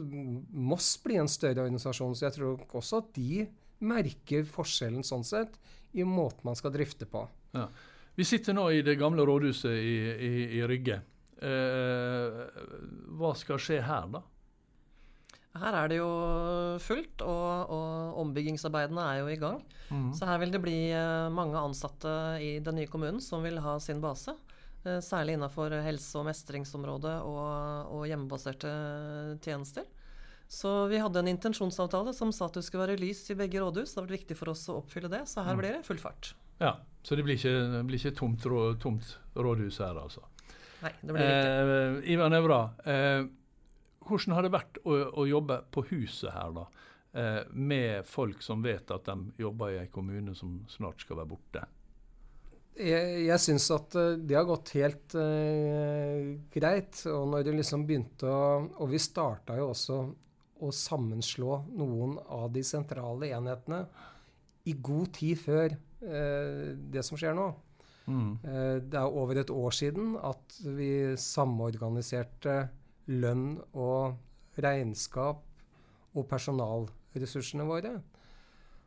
Moss 0.57 0.95
bli 1.05 1.19
en 1.21 1.29
større 1.29 1.67
organisasjon, 1.67 2.15
så 2.17 2.29
jeg 2.29 2.37
tror 2.39 2.63
også 2.79 3.03
at 3.03 3.11
de 3.17 3.47
merker 3.85 4.47
forskjellen 4.49 5.05
sånn 5.05 5.27
sett 5.27 5.59
i 5.97 6.05
måten 6.09 6.49
man 6.49 6.57
skal 6.57 6.73
drifte 6.73 7.09
på. 7.09 7.27
Ja. 7.57 7.67
Vi 8.17 8.25
sitter 8.25 8.57
nå 8.57 8.71
i 8.73 8.81
det 8.85 8.97
gamle 8.97 9.27
rådhuset 9.29 9.77
i, 9.77 9.99
i, 10.29 10.33
i 10.57 10.63
Rygge. 10.69 11.03
Eh, 11.37 12.41
hva 13.19 13.35
skal 13.37 13.61
skje 13.61 13.83
her, 13.85 14.09
da? 14.15 14.23
Her 15.57 15.77
er 15.83 15.89
det 15.89 15.99
jo 15.99 16.09
fullt, 16.85 17.23
og, 17.25 17.73
og 17.73 18.21
ombyggingsarbeidene 18.25 19.05
er 19.05 19.21
jo 19.23 19.29
i 19.33 19.39
gang. 19.41 19.61
Så 20.17 20.29
her 20.29 20.41
vil 20.43 20.53
det 20.53 20.61
bli 20.65 20.77
eh, 20.93 21.29
mange 21.33 21.61
ansatte 21.61 22.11
i 22.43 22.57
den 22.65 22.81
nye 22.81 22.91
kommunen 22.93 23.23
som 23.25 23.45
vil 23.45 23.61
ha 23.65 23.77
sin 23.81 24.03
base. 24.05 24.35
Eh, 24.87 25.01
særlig 25.03 25.35
innenfor 25.37 25.73
helse- 25.83 26.19
og 26.21 26.27
mestringsområdet 26.29 27.17
og, 27.27 27.93
og 27.97 28.05
hjemmebaserte 28.07 28.71
tjenester. 29.43 29.85
Så 30.47 30.71
vi 30.87 31.01
hadde 31.03 31.19
en 31.25 31.31
intensjonsavtale 31.33 32.13
som 32.15 32.31
sa 32.31 32.47
at 32.47 32.55
det 32.55 32.63
skulle 32.63 32.85
være 32.87 33.01
lys 33.03 33.25
i 33.35 33.39
begge 33.39 33.59
rådhus. 33.65 33.91
Det 33.95 33.99
har 33.99 34.07
vært 34.07 34.21
viktig 34.21 34.37
for 34.39 34.53
oss 34.53 34.63
å 34.71 34.77
oppfylle 34.79 35.11
det, 35.11 35.25
så 35.27 35.43
her 35.43 35.57
Mm. 35.57 35.59
blir 35.59 35.73
det 35.75 35.85
full 35.89 35.99
fart. 35.99 36.35
Ja, 36.61 36.77
Så 37.03 37.15
det 37.17 37.23
blir 37.25 37.37
ikke, 37.37 37.51
det 37.73 37.83
blir 37.87 37.99
ikke 37.99 38.17
tomt, 38.17 38.43
rå, 38.47 38.75
tomt 38.83 39.19
rådhus 39.37 39.79
her, 39.79 39.95
altså. 39.95 40.23
Nei, 40.83 40.91
det 41.03 41.15
blir 41.15 41.23
ikke. 41.23 42.01
Eh, 42.07 42.13
Ivar 42.15 42.31
Nevra, 42.31 42.61
eh, 42.87 43.27
hvordan 44.07 44.35
har 44.35 44.43
det 44.43 44.51
vært 44.53 44.79
å, 44.85 44.97
å 45.15 45.27
jobbe 45.29 45.61
på 45.71 45.85
huset 45.91 46.33
her, 46.33 46.51
da? 46.53 46.65
Eh, 47.15 47.45
med 47.53 48.05
folk 48.07 48.43
som 48.43 48.63
vet 48.63 48.91
at 48.91 49.05
de 49.05 49.33
jobber 49.39 49.71
i 49.75 49.79
en 49.85 49.89
kommune 49.89 50.35
som 50.35 50.65
snart 50.69 51.01
skal 51.01 51.17
være 51.17 51.29
borte? 51.35 51.67
Jeg, 52.77 53.25
jeg 53.25 53.41
syns 53.41 53.71
at 53.73 53.97
eh, 53.97 54.19
det 54.21 54.37
har 54.37 54.47
gått 54.49 54.75
helt 54.77 55.17
eh, 55.21 56.37
greit. 56.53 57.01
Og 57.13 57.29
når 57.33 57.47
det 57.47 57.57
liksom 57.57 57.87
begynte 57.89 58.29
å 58.29 58.41
Og 58.83 58.91
vi 58.93 59.01
starta 59.01 59.57
jo 59.61 59.71
også 59.73 60.01
å 60.57 60.73
sammenslå 60.73 61.61
noen 61.77 62.17
av 62.33 62.49
de 62.53 62.63
sentrale 62.65 63.29
enhetene 63.37 63.83
i 64.67 64.75
god 64.83 65.13
tid 65.15 65.39
før 65.39 65.75
eh, 65.75 66.73
det 66.77 67.05
som 67.07 67.19
skjer 67.21 67.37
nå. 67.37 67.51
Mm. 68.07 68.31
Eh, 68.41 68.77
det 68.87 68.99
er 68.99 69.19
over 69.21 69.41
et 69.41 69.53
år 69.53 69.75
siden 69.75 70.15
at 70.23 70.59
vi 70.65 70.91
samorganiserte 71.21 72.57
lønn 73.13 73.57
og 73.77 74.17
regnskap 74.63 75.45
og 76.17 76.29
personalressursene 76.31 77.67
våre. 77.69 77.99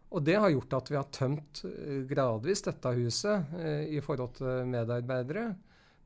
Og 0.10 0.24
det 0.25 0.39
har 0.42 0.50
gjort 0.50 0.74
at 0.74 0.89
vi 0.89 0.98
har 0.98 1.10
tømt 1.13 1.63
eh, 1.70 2.01
gradvis 2.10 2.63
dette 2.66 2.94
huset 2.98 3.51
eh, 3.60 3.84
i 3.94 4.01
forhold 4.01 4.39
til 4.39 4.70
medarbeidere. 4.70 5.51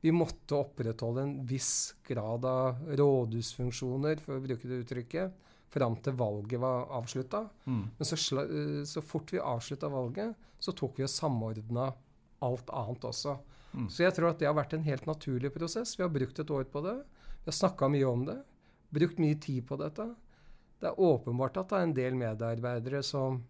Vi 0.04 0.12
måtte 0.12 0.58
opprettholde 0.58 1.22
en 1.24 1.36
viss 1.48 1.94
grad 2.04 2.44
av 2.44 2.82
rådhusfunksjoner, 3.00 4.20
for 4.20 4.36
å 4.36 4.44
bruke 4.44 4.68
det 4.68 4.82
uttrykket, 4.82 5.40
fram 5.72 5.96
til 6.04 6.14
valget 6.18 6.60
var 6.60 6.90
avslutta. 6.98 7.46
Mm. 7.64 7.84
Men 7.96 8.10
så, 8.10 8.18
eh, 8.42 8.82
så 8.84 9.00
fort 9.00 9.32
vi 9.32 9.40
avslutta 9.40 9.88
valget, 9.88 10.34
så 10.60 10.76
tok 10.76 11.00
vi 11.00 11.06
og 11.06 11.12
samordna 11.12 11.88
alt 12.44 12.68
annet 12.76 13.08
også. 13.08 13.38
Mm. 13.72 13.88
Så 13.88 14.04
jeg 14.04 14.14
tror 14.14 14.30
at 14.34 14.42
det 14.42 14.50
har 14.50 14.58
vært 14.58 14.76
en 14.76 14.84
helt 14.84 15.08
naturlig 15.08 15.50
prosess. 15.54 15.96
Vi 15.96 16.04
har 16.04 16.12
brukt 16.12 16.38
et 16.38 16.52
år 16.52 16.68
på 16.68 16.84
det. 16.84 16.98
Vi 17.40 17.48
har 17.48 17.56
snakka 17.56 17.88
mye 17.88 18.06
om 18.06 18.28
det. 18.28 18.36
Brukt 18.94 19.18
mye 19.18 19.40
tid 19.40 19.64
på 19.66 19.80
dette. 19.80 20.10
Det 20.78 20.92
er 20.92 21.00
åpenbart 21.00 21.56
at 21.56 21.72
det 21.72 21.80
er 21.80 21.88
en 21.88 21.96
del 21.96 22.20
medarbeidere 22.20 23.00
som 23.02 23.40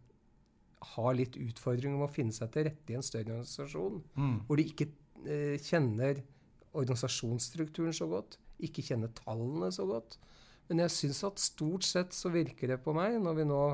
har 0.92 1.14
litt 1.16 1.36
utfordringer 1.40 1.96
med 1.98 2.08
å 2.08 2.12
finne 2.14 2.32
seg 2.36 2.50
til 2.54 2.66
rette 2.68 2.92
i 2.92 2.96
en 2.98 3.02
større 3.06 3.38
organisasjon, 3.38 4.02
Mm. 4.16 4.36
hvor 4.46 4.56
de 4.60 4.64
ikke 4.68 4.88
eh, 5.24 5.56
kjenner 5.64 6.22
organisasjonsstrukturen 6.74 7.94
så 7.96 8.08
godt, 8.10 8.38
ikke 8.64 8.84
kjenner 8.86 9.10
tallene 9.16 9.70
så 9.74 9.86
godt. 9.88 10.18
Men 10.68 10.80
jeg 10.84 10.94
syns 10.94 11.22
at 11.28 11.42
stort 11.42 11.84
sett 11.84 12.14
så 12.16 12.30
virker 12.32 12.68
det 12.72 12.78
på 12.84 12.94
meg, 12.96 13.18
når 13.22 13.40
vi 13.40 13.44
nå 13.50 13.64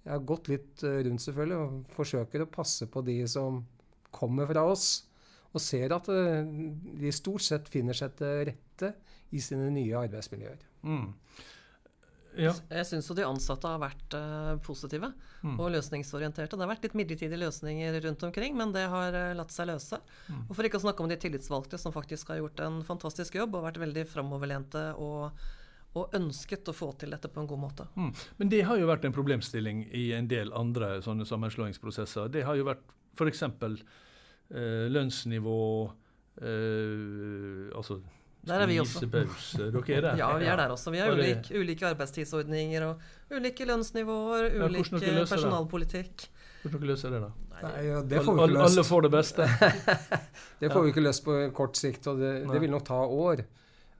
Jeg 0.00 0.14
har 0.14 0.22
gått 0.24 0.48
litt 0.48 0.80
eh, 0.82 1.02
rundt 1.04 1.20
selvfølgelig 1.20 1.56
og 1.60 1.88
forsøker 1.92 2.40
å 2.40 2.46
passe 2.48 2.86
på 2.88 3.02
de 3.04 3.18
som 3.28 3.58
kommer 4.16 4.46
fra 4.48 4.62
oss, 4.64 5.04
og 5.52 5.60
ser 5.60 5.92
at 5.92 6.08
eh, 6.08 6.40
de 7.02 7.10
stort 7.12 7.44
sett 7.44 7.68
finner 7.68 7.92
seg 7.92 8.14
til 8.16 8.46
rette 8.48 8.94
i 9.36 9.42
sine 9.44 9.68
nye 9.74 9.92
arbeidsmiljøer. 10.00 10.62
Mm. 10.88 11.10
Ja. 12.40 12.54
Jeg 12.72 12.88
syns 12.88 13.08
jo 13.10 13.16
de 13.18 13.26
ansatte 13.28 13.68
har 13.68 13.80
vært 13.82 14.16
uh, 14.16 14.54
positive 14.64 15.12
Mm. 15.40 15.54
og 15.56 15.70
løsningsorienterte. 15.72 16.52
Det 16.52 16.60
har 16.66 16.68
vært 16.68 16.82
litt 16.84 16.96
midlertidige 16.98 17.38
løsninger 17.40 17.94
rundt 18.04 18.24
omkring, 18.26 18.56
men 18.58 18.74
det 18.74 18.82
har 18.92 19.14
uh, 19.16 19.30
latt 19.38 19.54
seg 19.54 19.70
løse. 19.70 19.96
Mm. 20.28 20.42
Og 20.50 20.52
for 20.58 20.68
ikke 20.68 20.76
å 20.76 20.82
snakke 20.84 21.00
om 21.00 21.08
de 21.08 21.16
tillitsvalgte, 21.16 21.78
som 21.80 21.94
faktisk 21.94 22.28
har 22.34 22.42
gjort 22.42 22.60
en 22.66 22.82
fantastisk 22.84 23.38
jobb 23.38 23.56
og 23.56 23.64
vært 23.64 23.80
veldig 23.80 24.04
framoverlente 24.10 24.82
og, 25.00 25.32
og 25.96 26.12
ønsket 26.18 26.68
å 26.68 26.76
få 26.76 26.90
til 27.00 27.16
dette 27.16 27.30
på 27.32 27.40
en 27.40 27.48
god 27.48 27.62
måte. 27.64 27.88
Mm. 27.96 28.12
Men 28.42 28.52
det 28.52 28.60
har 28.68 28.76
jo 28.82 28.90
vært 28.90 29.08
en 29.08 29.16
problemstilling 29.16 29.86
i 29.96 30.10
en 30.18 30.28
del 30.28 30.52
andre 30.52 30.98
sånne 31.06 31.24
sammenslåingsprosesser. 31.24 32.28
Det 32.36 32.44
har 32.44 32.60
jo 32.60 32.68
vært 32.68 32.84
f.eks. 33.16 33.42
Eh, 34.50 34.86
lønnsnivå 34.90 35.58
eh, 36.42 37.70
Altså 37.78 38.00
Der 38.46 38.62
er 38.64 38.66
vi 38.70 38.78
også. 38.80 39.02
spisepause. 39.04 39.70
Dere 39.74 39.96
er 39.96 40.04
der? 40.06 40.16
Ja, 40.22 40.30
vi 40.40 40.48
er 40.48 40.56
der 40.56 40.72
også. 40.72 40.90
Vi 40.94 40.98
har 41.02 41.12
ulik, 41.12 41.50
ulike 41.52 41.86
arbeidstidsordninger 41.90 42.86
og 42.86 43.36
ulike 43.36 43.66
lønnsnivåer, 43.68 44.48
Ja, 44.56 44.66
ulik 44.66 44.90
dere 44.96 45.26
personalpolitikk. 45.28 46.28
Hvordan 46.62 46.80
dere 46.80 46.90
løser 46.92 47.14
det, 47.14 47.20
da? 47.24 47.30
Nei, 47.60 47.84
ja, 47.84 48.00
det 48.00 48.22
får 48.24 48.36
vi 48.36 48.42
Alle, 48.46 48.64
alle 48.64 48.84
får 48.84 49.06
det 49.06 49.10
beste. 49.12 49.46
Det 50.60 50.68
får 50.68 50.82
vi 50.84 50.90
ikke 50.92 51.02
løst 51.04 51.24
på 51.24 51.34
kort 51.56 51.78
sikt, 51.80 52.04
og 52.10 52.18
det, 52.20 52.30
det 52.48 52.58
vil 52.60 52.68
nok 52.72 52.82
ta 52.84 52.98
år. 53.00 53.40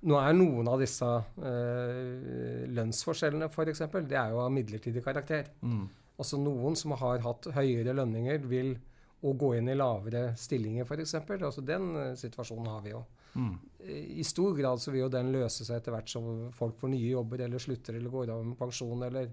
Nå 0.04 0.16
er 0.20 0.35
noen 0.37 0.68
av 0.68 0.80
disse 0.80 1.06
eh, 1.09 2.66
lønnsforskjellene 2.73 3.49
f.eks. 3.49 3.82
det 4.09 4.16
er 4.16 4.35
jo 4.35 4.42
av 4.44 4.52
midlertidig 4.52 5.00
karakter. 5.04 5.49
Mm. 5.64 5.87
Altså 6.20 6.37
Noen 6.40 6.76
som 6.76 6.92
har 7.00 7.20
hatt 7.25 7.49
høyere 7.56 7.97
lønninger, 7.97 8.44
vil 8.49 8.75
å 9.25 9.32
gå 9.37 9.54
inn 9.59 9.68
i 9.68 9.76
lavere 9.76 10.35
stillinger 10.40 10.85
f.eks. 10.88 11.14
Altså 11.32 11.64
Den 11.64 11.90
eh, 11.97 12.12
situasjonen 12.20 12.68
har 12.73 12.85
vi 12.85 12.94
jo. 12.94 13.02
Mm. 13.37 13.54
I 13.89 14.25
stor 14.27 14.55
grad 14.59 14.81
så 14.83 14.93
vil 14.93 15.07
jo 15.07 15.13
den 15.13 15.31
løse 15.33 15.65
seg 15.65 15.79
etter 15.81 15.95
hvert 15.95 16.11
som 16.13 16.51
folk 16.53 16.77
får 16.81 16.93
nye 16.93 17.13
jobber 17.15 17.47
eller 17.47 17.63
slutter 17.63 17.97
eller 17.97 18.13
går 18.13 18.33
av 18.35 18.43
med 18.45 18.59
pensjon 18.61 19.03
eller 19.07 19.31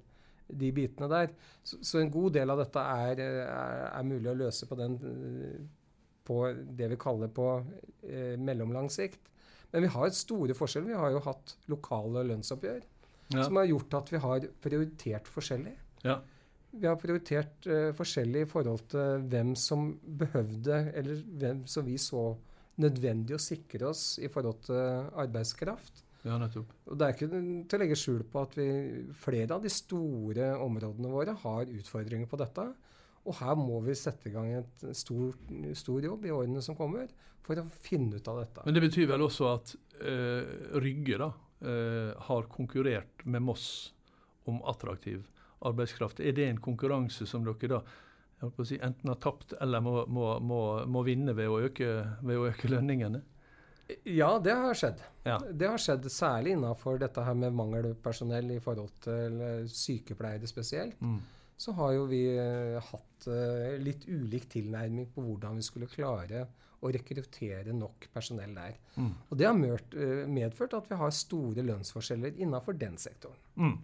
de 0.48 0.70
bitene 0.72 1.10
der. 1.12 1.34
Så, 1.68 1.82
så 1.84 2.00
en 2.00 2.12
god 2.14 2.38
del 2.38 2.54
av 2.54 2.62
dette 2.62 2.80
er, 2.80 3.20
er, 3.20 3.82
er 3.92 4.06
mulig 4.08 4.30
å 4.32 4.38
løse 4.40 4.70
på, 4.70 4.78
den, 4.80 4.96
eh, 5.04 5.98
på 6.28 6.38
det 6.80 6.88
vi 6.94 7.00
kaller 7.02 7.28
på 7.36 7.48
eh, 8.08 8.38
mellomlang 8.40 8.88
sikt. 8.94 9.20
Men 9.74 9.84
vi 9.84 9.92
har 9.92 10.14
store 10.16 10.56
forskjeller. 10.56 10.94
Vi 10.94 11.02
har 11.02 11.12
jo 11.18 11.26
hatt 11.28 11.58
lokale 11.68 12.24
lønnsoppgjør 12.30 12.86
Ja. 13.36 13.44
som 13.44 13.58
har 13.60 13.66
gjort 13.68 13.94
at 14.00 14.12
vi 14.14 14.20
har 14.24 14.46
prioritert 14.64 15.28
forskjellig. 15.28 15.74
Ja. 16.08 16.22
Vi 16.72 16.88
har 16.88 16.96
prioritert 17.02 17.68
eh, 17.68 17.90
forskjellig 17.98 18.46
i 18.46 18.48
forhold 18.48 18.86
til 18.94 19.26
hvem 19.28 19.52
som 19.60 19.90
behøvde, 20.00 20.94
eller 20.96 21.20
hvem 21.42 21.66
som 21.68 21.84
vi 21.84 21.98
så 22.00 22.30
nødvendig 22.82 23.38
å 23.38 23.42
sikre 23.42 23.90
oss 23.92 24.18
i 24.22 24.30
forhold 24.32 24.62
til 24.68 25.10
arbeidskraft. 25.18 26.04
ja, 26.24 26.38
nettopp. 26.38 26.74
Og 26.88 26.98
Det 26.98 27.06
er 27.06 27.16
ikke 27.16 27.30
til 27.32 27.78
å 27.78 27.82
legge 27.82 28.00
skjul 28.00 28.24
på 28.32 28.44
at 28.44 28.58
vi, 28.58 28.68
flere 29.18 29.56
av 29.56 29.64
de 29.64 29.72
store 29.72 30.52
områdene 30.64 31.14
våre 31.14 31.38
har 31.44 31.72
utfordringer 31.72 32.30
på 32.30 32.40
dette. 32.42 32.68
Og 33.28 33.36
her 33.42 33.56
må 33.60 33.82
vi 33.84 33.96
sette 33.98 34.30
i 34.30 34.34
gang 34.34 34.52
et 34.60 34.86
stor, 34.96 35.34
stor 35.76 36.06
jobb 36.06 36.28
i 36.28 36.32
årene 36.32 36.64
som 36.64 36.78
kommer, 36.80 37.10
for 37.44 37.60
å 37.60 37.68
finne 37.84 38.20
ut 38.20 38.28
av 38.28 38.42
dette. 38.42 38.64
Men 38.66 38.76
det 38.76 38.84
betyr 38.84 39.08
vel 39.10 39.24
også 39.24 39.52
at 39.54 39.74
eh, 40.04 40.48
Rygge 40.84 41.20
da, 41.22 41.32
eh, 41.64 42.12
har 42.28 42.50
konkurrert 42.52 43.24
med 43.26 43.46
Moss 43.48 43.68
om 44.48 44.60
attraktiv 44.68 45.26
arbeidskraft. 45.68 46.20
Er 46.20 46.36
det 46.36 46.48
en 46.48 46.62
konkurranse 46.64 47.28
som 47.28 47.46
dere 47.48 47.78
da 47.78 47.82
si, 48.66 48.78
enten 48.82 49.10
har 49.10 49.18
tapt 49.22 49.56
eller 49.62 49.82
må, 49.82 50.04
må, 50.08 50.28
må, 50.40 50.60
må 50.86 51.02
vinne 51.08 51.34
ved 51.38 51.50
å, 51.50 51.60
øke, 51.70 51.90
ved 52.22 52.38
å 52.38 52.48
øke 52.52 52.70
lønningene? 52.72 53.24
Ja, 54.04 54.34
det 54.44 54.52
har 54.52 54.76
skjedd. 54.76 55.02
Ja. 55.24 55.38
Det 55.40 55.70
har 55.72 55.80
skjedd 55.80 56.08
særlig 56.12 56.54
innenfor 56.58 57.00
dette 57.00 57.24
her 57.24 57.36
med 57.40 57.56
mangelpersonell 57.56 58.52
i 58.58 58.60
forhold 58.64 58.92
til 59.04 59.42
eh, 59.44 59.66
sykepleiere 59.72 60.50
spesielt. 60.50 61.00
Mm. 61.00 61.20
Så 61.58 61.74
har 61.78 61.94
jo 61.96 62.06
vi 62.12 62.22
eh, 62.36 62.78
hatt 62.92 63.28
eh, 63.32 63.78
litt 63.82 64.06
ulik 64.10 64.50
tilnærming 64.52 65.08
på 65.14 65.24
hvordan 65.24 65.58
vi 65.58 65.66
skulle 65.66 65.90
klare 65.92 66.46
å 66.78 66.92
rekruttere 66.94 67.74
nok 67.74 68.10
personell 68.14 68.54
der. 68.54 68.76
Mm. 69.00 69.14
Og 69.32 69.40
det 69.40 69.48
har 69.48 70.28
medført 70.30 70.76
at 70.78 70.92
vi 70.92 71.00
har 71.00 71.16
store 71.16 71.66
lønnsforskjeller 71.66 72.38
innenfor 72.44 72.78
den 72.78 73.00
sektoren. 73.02 73.40
Mm. 73.56 73.78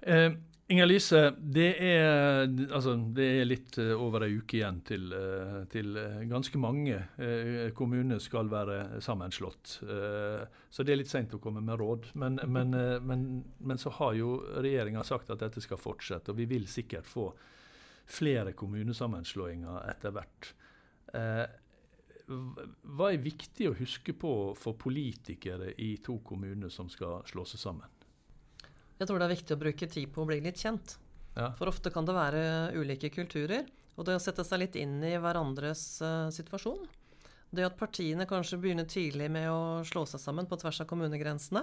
Eh, 0.00 0.32
Inger 0.68 0.86
Lise, 0.86 1.20
det 1.38 1.68
er, 1.78 2.48
altså, 2.74 2.96
det 3.14 3.26
er 3.40 3.44
litt 3.46 3.76
eh, 3.78 3.92
over 3.94 4.24
ei 4.26 4.32
uke 4.40 4.56
igjen 4.58 4.80
til, 4.88 5.04
eh, 5.14 5.60
til 5.70 5.94
eh, 6.00 6.24
ganske 6.26 6.58
mange 6.58 6.96
eh, 7.22 7.68
kommuner 7.76 8.18
skal 8.22 8.50
være 8.50 8.98
sammenslått. 9.04 9.76
Eh, 9.86 10.42
så 10.70 10.82
det 10.82 10.96
er 10.96 11.00
litt 11.04 11.12
seint 11.12 11.36
å 11.38 11.40
komme 11.42 11.62
med 11.62 11.78
råd. 11.78 12.10
Men, 12.18 12.40
men, 12.50 12.74
men, 13.06 13.26
men 13.62 13.78
så 13.78 13.94
har 14.00 14.18
jo 14.18 14.40
regjeringa 14.58 15.06
sagt 15.06 15.30
at 15.30 15.44
dette 15.44 15.62
skal 15.62 15.78
fortsette, 15.78 16.34
og 16.34 16.40
vi 16.42 16.48
vil 16.50 16.66
sikkert 16.66 17.06
få 17.06 17.28
flere 18.10 18.56
kommunesammenslåinger 18.58 19.86
etter 19.92 20.14
hvert. 20.18 20.50
Eh, 21.14 21.44
hva 22.26 23.12
er 23.12 23.22
viktig 23.22 23.70
å 23.70 23.76
huske 23.78 24.16
på 24.18 24.32
for 24.58 24.74
politikere 24.74 25.70
i 25.78 25.92
to 26.02 26.18
kommuner 26.26 26.74
som 26.74 26.90
skal 26.90 27.22
slå 27.30 27.46
seg 27.46 27.62
sammen? 27.62 27.95
Jeg 28.96 29.08
tror 29.08 29.20
det 29.20 29.26
er 29.26 29.34
viktig 29.34 29.56
å 29.56 29.60
bruke 29.60 29.88
tid 29.92 30.12
på 30.12 30.22
å 30.22 30.28
bli 30.28 30.38
litt 30.44 30.60
kjent. 30.60 30.96
Ja. 31.36 31.50
For 31.58 31.68
ofte 31.68 31.92
kan 31.92 32.06
det 32.08 32.16
være 32.16 32.44
ulike 32.76 33.10
kulturer, 33.12 33.66
og 33.96 34.08
det 34.08 34.16
å 34.16 34.22
sette 34.22 34.44
seg 34.44 34.62
litt 34.62 34.78
inn 34.80 34.98
i 35.04 35.16
hverandres 35.20 35.82
uh, 36.04 36.28
situasjon. 36.32 36.86
Det 37.56 37.64
at 37.64 37.76
partiene 37.78 38.26
kanskje 38.28 38.58
begynner 38.60 38.88
tidlig 38.90 39.28
med 39.32 39.46
å 39.52 39.84
slå 39.86 40.02
seg 40.08 40.20
sammen 40.20 40.48
på 40.48 40.58
tvers 40.60 40.80
av 40.82 40.88
kommunegrensene, 40.90 41.62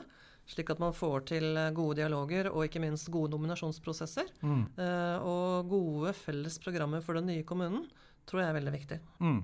slik 0.50 0.72
at 0.74 0.82
man 0.82 0.96
får 0.96 1.26
til 1.30 1.46
eh, 1.56 1.70
gode 1.76 2.02
dialoger 2.02 2.50
og 2.52 2.66
ikke 2.66 2.82
minst 2.84 3.08
gode 3.14 3.32
nominasjonsprosesser, 3.36 4.32
Mm. 4.44 4.64
Uh, 4.78 5.18
og 5.24 5.70
gode 5.72 6.14
felles 6.18 6.58
programmer 6.64 7.04
for 7.04 7.20
den 7.20 7.30
nye 7.32 7.46
kommunen, 7.48 7.86
tror 8.28 8.42
jeg 8.42 8.52
er 8.52 8.58
veldig 8.58 8.74
viktig. 8.74 8.98
Mm. 9.24 9.40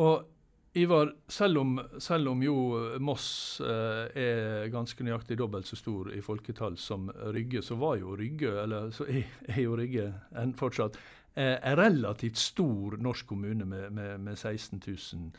Og 0.00 0.33
Ivar, 0.76 1.12
selv 1.30 1.58
om, 1.58 1.76
selv 2.02 2.32
om 2.32 2.40
jo 2.42 2.54
Moss 2.98 3.60
eh, 3.62 4.16
er 4.18 4.72
ganske 4.74 5.04
nøyaktig 5.06 5.36
dobbelt 5.38 5.68
så 5.70 5.78
stor 5.78 6.10
i 6.10 6.22
folketall 6.24 6.74
som 6.82 7.06
Rygge, 7.30 7.62
så 7.62 7.76
var 7.78 8.00
jo 8.00 8.16
Rygge, 8.18 8.50
eller 8.64 8.90
så 8.94 9.06
er, 9.06 9.28
er 9.46 9.60
jo 9.62 9.76
Rygge 9.78 10.08
en, 10.34 10.54
fortsatt 10.58 10.98
eh, 11.36 11.54
en 11.54 11.78
relativt 11.78 12.42
stor 12.42 12.96
norsk 12.98 13.28
kommune 13.30 13.68
med, 13.70 13.92
med, 13.94 14.18
med 14.26 14.34
16 14.34 14.82
000 14.82 15.30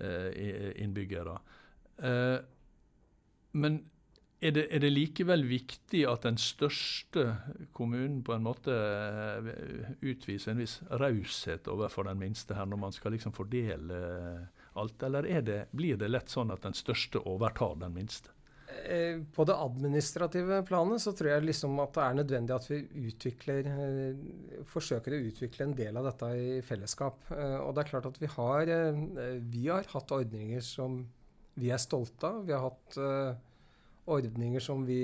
eh, 0.00 0.72
innbyggere. 0.80 1.36
Eh, 2.00 2.38
men 3.52 3.82
er 4.42 4.56
det, 4.56 4.64
er 4.74 4.82
det, 4.82 4.90
likevel 4.90 5.44
viktig 5.46 6.02
at 6.08 6.24
den 6.24 6.40
største 6.40 7.28
kommunen 7.76 8.22
på 8.26 8.34
en 8.34 8.48
måte 8.48 8.72
eh, 8.72 9.92
utviser 10.00 10.56
en 10.56 10.64
viss 10.64 10.80
raushet 10.90 11.68
overfor 11.70 12.08
den 12.08 12.24
minste 12.24 12.56
her, 12.56 12.66
når 12.66 12.82
man 12.88 12.96
skal 12.96 13.14
liksom 13.14 13.36
fordele 13.36 14.00
alt, 14.78 15.02
eller 15.02 15.26
det, 15.42 15.66
blir 15.72 15.98
det 16.00 16.10
lett 16.10 16.32
sånn 16.32 16.52
at 16.54 16.64
den 16.64 16.76
største 16.76 17.22
overtar 17.28 17.76
den 17.80 17.94
minste? 17.96 18.32
Eh, 18.88 19.20
på 19.34 19.44
det 19.44 19.56
administrative 19.58 20.62
planet 20.66 21.02
så 21.04 21.12
tror 21.16 21.34
jeg 21.34 21.44
liksom 21.44 21.76
at 21.82 21.92
det 21.96 22.04
er 22.04 22.18
nødvendig 22.18 22.54
at 22.56 22.68
vi 22.70 22.78
utvikler, 23.08 23.68
eh, 23.68 24.62
forsøker 24.68 25.14
å 25.14 25.22
utvikle 25.28 25.66
en 25.68 25.74
del 25.76 25.98
av 26.00 26.08
dette 26.08 26.30
i 26.38 26.60
fellesskap. 26.64 27.30
Og 27.32 27.74
det 27.74 27.84
er 27.84 27.90
klart 27.90 28.08
at 28.08 28.20
vi 28.22 28.30
har, 28.32 28.72
vi 29.52 29.66
har 29.68 29.88
hatt 29.92 30.14
ordninger 30.16 30.64
som 30.64 31.02
vi 31.60 31.72
er 31.74 31.82
stolte 31.82 32.30
av. 32.30 32.46
Vi 32.48 32.56
har 32.56 32.64
hatt 32.64 32.98
ordninger 34.12 34.60
som 34.64 34.86
vi, 34.88 35.02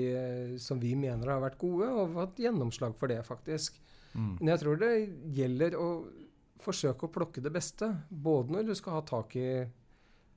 som 0.59 0.81
vi, 0.81 0.95
mener 0.97 1.29
har 1.35 1.43
vært 1.43 1.61
gode, 1.61 1.87
og 1.93 2.17
hatt 2.17 2.41
gjennomslag 2.41 2.97
for 2.99 3.11
det, 3.11 3.21
faktisk. 3.27 3.77
Mm. 4.13 4.33
Men 4.39 4.53
jeg 4.55 4.63
tror 4.63 4.81
det 4.81 4.93
gjelder 5.37 5.77
å 5.77 5.89
forsøke 6.63 7.07
å 7.07 7.13
plukke 7.13 7.43
det 7.43 7.51
beste. 7.53 7.91
Både 8.09 8.55
når 8.55 8.69
du 8.69 8.73
skal 8.77 8.99
ha 8.99 9.03
tak 9.07 9.35
i 9.39 9.49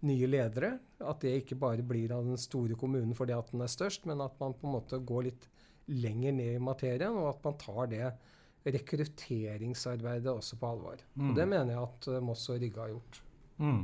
nye 0.07 0.29
ledere, 0.29 0.75
at 1.03 1.23
det 1.23 1.37
ikke 1.43 1.59
bare 1.63 1.85
blir 1.87 2.13
av 2.15 2.27
den 2.27 2.39
store 2.41 2.77
kommunen 2.79 3.15
fordi 3.15 3.35
at 3.37 3.51
den 3.53 3.63
er 3.63 3.71
størst, 3.71 4.07
men 4.11 4.23
at 4.25 4.35
man 4.43 4.55
på 4.59 4.67
en 4.67 4.77
måte 4.77 4.99
går 4.99 5.29
litt 5.29 5.49
lenger 5.93 6.35
ned 6.35 6.57
i 6.57 6.63
materien, 6.63 7.17
og 7.19 7.33
at 7.33 7.45
man 7.47 7.59
tar 7.61 7.91
det 7.91 8.13
rekrutteringsarbeidet 8.63 10.31
også 10.31 10.59
på 10.59 10.71
alvor. 10.71 11.03
Mm. 11.15 11.29
Og 11.31 11.37
Det 11.39 11.47
mener 11.51 11.75
jeg 11.75 11.83
at 11.83 12.11
Moss 12.23 12.47
og 12.53 12.63
Rygge 12.63 12.83
har 12.83 12.93
gjort. 12.93 13.21
Mm. 13.59 13.83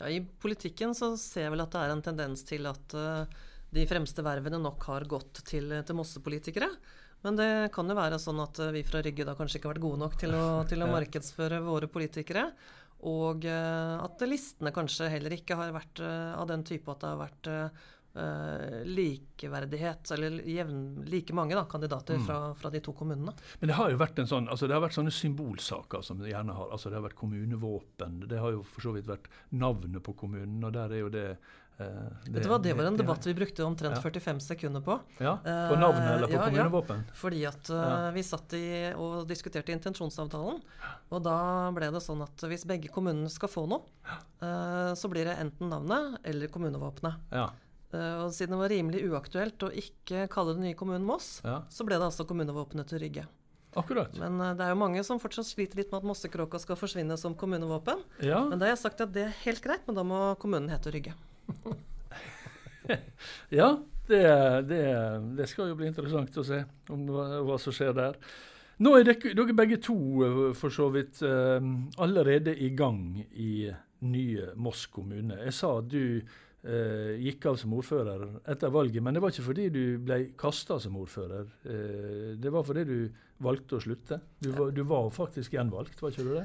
Ja, 0.00 0.08
I 0.08 0.20
politikken 0.42 0.94
så 0.96 1.12
ser 1.20 1.48
jeg 1.48 1.54
vel 1.54 1.64
at 1.64 1.74
det 1.74 1.82
er 1.82 1.94
en 1.94 2.04
tendens 2.04 2.44
til 2.46 2.68
at 2.70 2.94
uh, 2.96 3.40
de 3.74 3.86
fremste 3.90 4.24
vervene 4.24 4.60
nok 4.62 4.86
har 4.88 5.06
gått 5.10 5.42
til, 5.46 5.74
til 5.86 5.98
Mosse-politikere. 5.98 6.70
Men 7.26 7.38
det 7.38 7.50
kan 7.74 7.90
jo 7.90 7.98
være 7.98 8.20
sånn 8.22 8.40
at 8.42 8.60
uh, 8.62 8.72
vi 8.74 8.84
fra 8.86 9.02
Rygge 9.04 9.26
da 9.28 9.36
kanskje 9.38 9.60
ikke 9.60 9.70
har 9.70 9.76
vært 9.76 9.86
gode 9.86 10.02
nok 10.04 10.18
til 10.20 10.36
å, 10.36 10.44
til 10.70 10.84
å 10.84 10.90
markedsføre 10.90 11.62
våre 11.66 11.90
politikere. 11.92 12.48
Og 13.10 13.46
uh, 13.48 13.96
at 14.04 14.26
listene 14.28 14.74
kanskje 14.76 15.08
heller 15.12 15.36
ikke 15.36 15.58
har 15.60 15.72
vært 15.76 16.04
av 16.04 16.48
den 16.50 16.66
type 16.68 16.92
at 16.92 17.02
det 17.04 17.14
har 17.14 17.24
vært 17.24 17.54
Uh, 18.10 18.82
likeverdighet, 18.84 20.10
eller 20.10 20.40
jevn, 20.42 21.04
like 21.06 21.30
mange 21.30 21.54
da, 21.54 21.62
kandidater 21.70 22.16
mm. 22.18 22.24
fra, 22.26 22.38
fra, 22.58 22.70
de 22.74 22.80
to 22.82 22.90
kommunene. 22.98 23.30
Men 23.60 23.70
det 23.70 23.76
har 23.78 23.92
jo 23.92 24.00
vært 24.00 24.18
en 24.18 24.26
sånn, 24.26 24.48
altså 24.50 24.66
det 24.66 24.74
har 24.74 24.82
vært 24.82 24.96
sånne 24.96 25.12
symbolsaker 25.14 26.02
som 26.02 26.18
det 26.18 26.32
gjerne 26.32 26.56
har. 26.56 26.72
altså 26.74 26.90
Det 26.90 26.98
har 26.98 27.04
vært 27.04 27.20
kommunevåpen. 27.20 28.16
Det 28.26 28.40
har 28.42 28.56
jo 28.56 28.64
for 28.66 28.88
så 28.88 28.96
vidt 28.96 29.06
vært 29.06 29.30
navnet 29.54 30.02
på 30.02 30.16
kommunen, 30.18 30.58
og 30.58 30.74
der 30.74 30.96
er 30.96 31.04
jo 31.04 31.12
det 31.14 31.24
det, 31.80 32.32
Vet 32.34 32.44
du 32.44 32.50
hva, 32.50 32.58
det 32.60 32.74
var 32.76 32.88
en 32.90 32.98
debatt 32.98 33.24
vi 33.24 33.32
brukte 33.36 33.64
omtrent 33.64 33.96
ja. 33.96 34.02
45 34.04 34.40
sekunder 34.44 34.82
på. 34.84 34.98
Ja, 35.22 35.38
På 35.42 35.78
navnet 35.80 36.10
eller 36.12 36.28
på 36.28 36.36
ja, 36.36 36.44
kommunevåpen? 36.50 37.02
Ja, 37.08 37.16
fordi 37.16 37.40
at 37.48 37.70
ja. 37.72 38.10
vi 38.14 38.24
satt 38.26 38.54
i, 38.58 38.66
og 38.92 39.24
diskuterte 39.30 39.72
intensjonsavtalen. 39.72 40.60
Og 41.10 41.24
da 41.24 41.38
ble 41.76 41.88
det 41.94 42.04
sånn 42.04 42.20
at 42.26 42.44
hvis 42.50 42.66
begge 42.68 42.92
kommunene 42.92 43.32
skal 43.32 43.52
få 43.52 43.64
noe, 43.70 43.82
så 44.96 45.10
blir 45.12 45.30
det 45.30 45.38
enten 45.40 45.72
navnet 45.72 46.20
eller 46.28 46.52
kommunevåpenet. 46.52 47.32
Ja. 47.32 47.48
Og 47.90 48.30
siden 48.36 48.54
det 48.54 48.60
var 48.60 48.70
rimelig 48.70 49.02
uaktuelt 49.08 49.66
å 49.66 49.72
ikke 49.74 50.28
kalle 50.30 50.54
det 50.54 50.68
nye 50.68 50.78
kommunen 50.78 51.06
Moss, 51.08 51.38
så 51.42 51.86
ble 51.86 51.98
det 51.98 52.10
altså 52.10 52.28
kommunevåpenet 52.28 52.92
til 52.92 53.02
Rygge. 53.02 53.26
Akkurat. 53.78 54.14
Men 54.18 54.38
det 54.58 54.64
er 54.66 54.72
jo 54.72 54.78
mange 54.80 55.02
som 55.06 55.20
fortsatt 55.22 55.46
sliter 55.46 55.78
litt 55.78 55.92
med 55.92 56.00
at 56.00 56.06
Mossekråka 56.10 56.58
skal 56.58 56.78
forsvinne 56.78 57.14
som 57.18 57.36
kommunevåpen. 57.38 58.02
Ja. 58.18 58.42
Men 58.50 58.58
da 58.58 58.66
har 58.66 58.74
jeg 58.74 58.82
sagt 58.82 59.02
at 59.04 59.12
det 59.14 59.28
er 59.28 59.36
helt 59.44 59.62
greit, 59.62 59.84
men 59.86 59.98
da 59.98 60.02
må 60.06 60.18
kommunen 60.42 60.72
hete 60.72 60.90
Rygge. 60.94 61.14
ja, 63.60 63.70
det, 64.10 64.22
det, 64.70 64.84
det, 65.38 65.48
skal 65.50 65.70
jo 65.70 65.78
bli 65.78 65.90
interessant 65.90 66.40
å 66.40 66.46
se 66.46 66.62
om 66.90 67.06
hva, 67.10 67.58
som 67.62 67.74
skjer 67.74 67.94
der. 67.96 68.18
Nå 68.80 68.94
er 68.96 69.06
dere, 69.06 69.34
dere 69.36 69.56
begge 69.56 69.80
to 69.84 69.96
uh, 70.24 70.44
for 70.56 70.74
så 70.74 70.88
vidt 70.94 71.20
allerede 72.00 72.56
i 72.56 72.70
gang 72.74 73.20
i 73.36 73.68
nye 74.00 74.54
Moss 74.56 74.86
kommune. 74.92 75.42
Jeg 75.44 75.56
sa 75.56 75.80
du 75.84 76.22
Uh, 76.60 77.16
gikk 77.16 77.46
av 77.48 77.54
som 77.56 77.72
ordfører 77.72 78.20
etter 78.52 78.68
valget. 78.68 79.00
Men 79.00 79.16
det 79.16 79.22
var 79.24 79.32
ikke 79.32 79.46
fordi 79.46 79.70
du 79.72 79.84
ble 80.04 80.18
kasta 80.36 80.76
som 80.84 80.98
ordfører. 81.00 81.46
Uh, 81.64 82.36
det 82.36 82.52
var 82.52 82.66
fordi 82.68 82.82
du 82.84 82.98
valgte 83.40 83.78
å 83.78 83.80
slutte. 83.80 84.18
Du, 84.44 84.50
var, 84.52 84.74
du 84.76 84.82
var 84.84 85.08
faktisk 85.14 85.56
gjenvalgt, 85.56 85.96
var 86.04 86.12
ikke 86.12 86.26
du 86.26 86.34
det? 86.34 86.44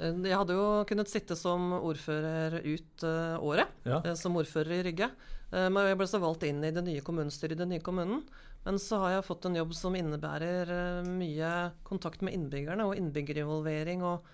Eh, 0.00 0.16
jeg 0.26 0.38
hadde 0.40 0.56
jo 0.56 0.66
kunnet 0.88 1.10
sitte 1.10 1.36
som 1.38 1.72
ordfører 1.80 2.60
ut 2.64 3.06
uh, 3.06 3.36
året, 3.44 3.70
ja. 3.86 4.00
som 4.18 4.36
ordfører 4.40 4.78
i 4.78 4.84
Rygge. 4.90 5.10
men 5.54 5.86
jeg 5.86 5.98
ble 6.00 6.06
så 6.10 6.18
valgt 6.18 6.42
inn 6.48 6.64
i 6.66 6.72
det 6.74 6.82
nye 6.82 7.02
kommunestyret 7.04 7.54
i 7.54 7.60
den 7.60 7.70
nye 7.70 7.84
kommunen. 7.84 8.24
Men 8.64 8.78
så 8.80 8.98
har 9.02 9.12
jeg 9.12 9.26
fått 9.26 9.44
en 9.46 9.58
jobb 9.60 9.74
som 9.76 9.94
innebærer 9.94 11.04
mye 11.06 11.50
kontakt 11.86 12.24
med 12.24 12.34
innbyggerne 12.34 12.88
og 12.88 12.96
innbyggerinvolvering. 12.98 14.02
og 14.02 14.24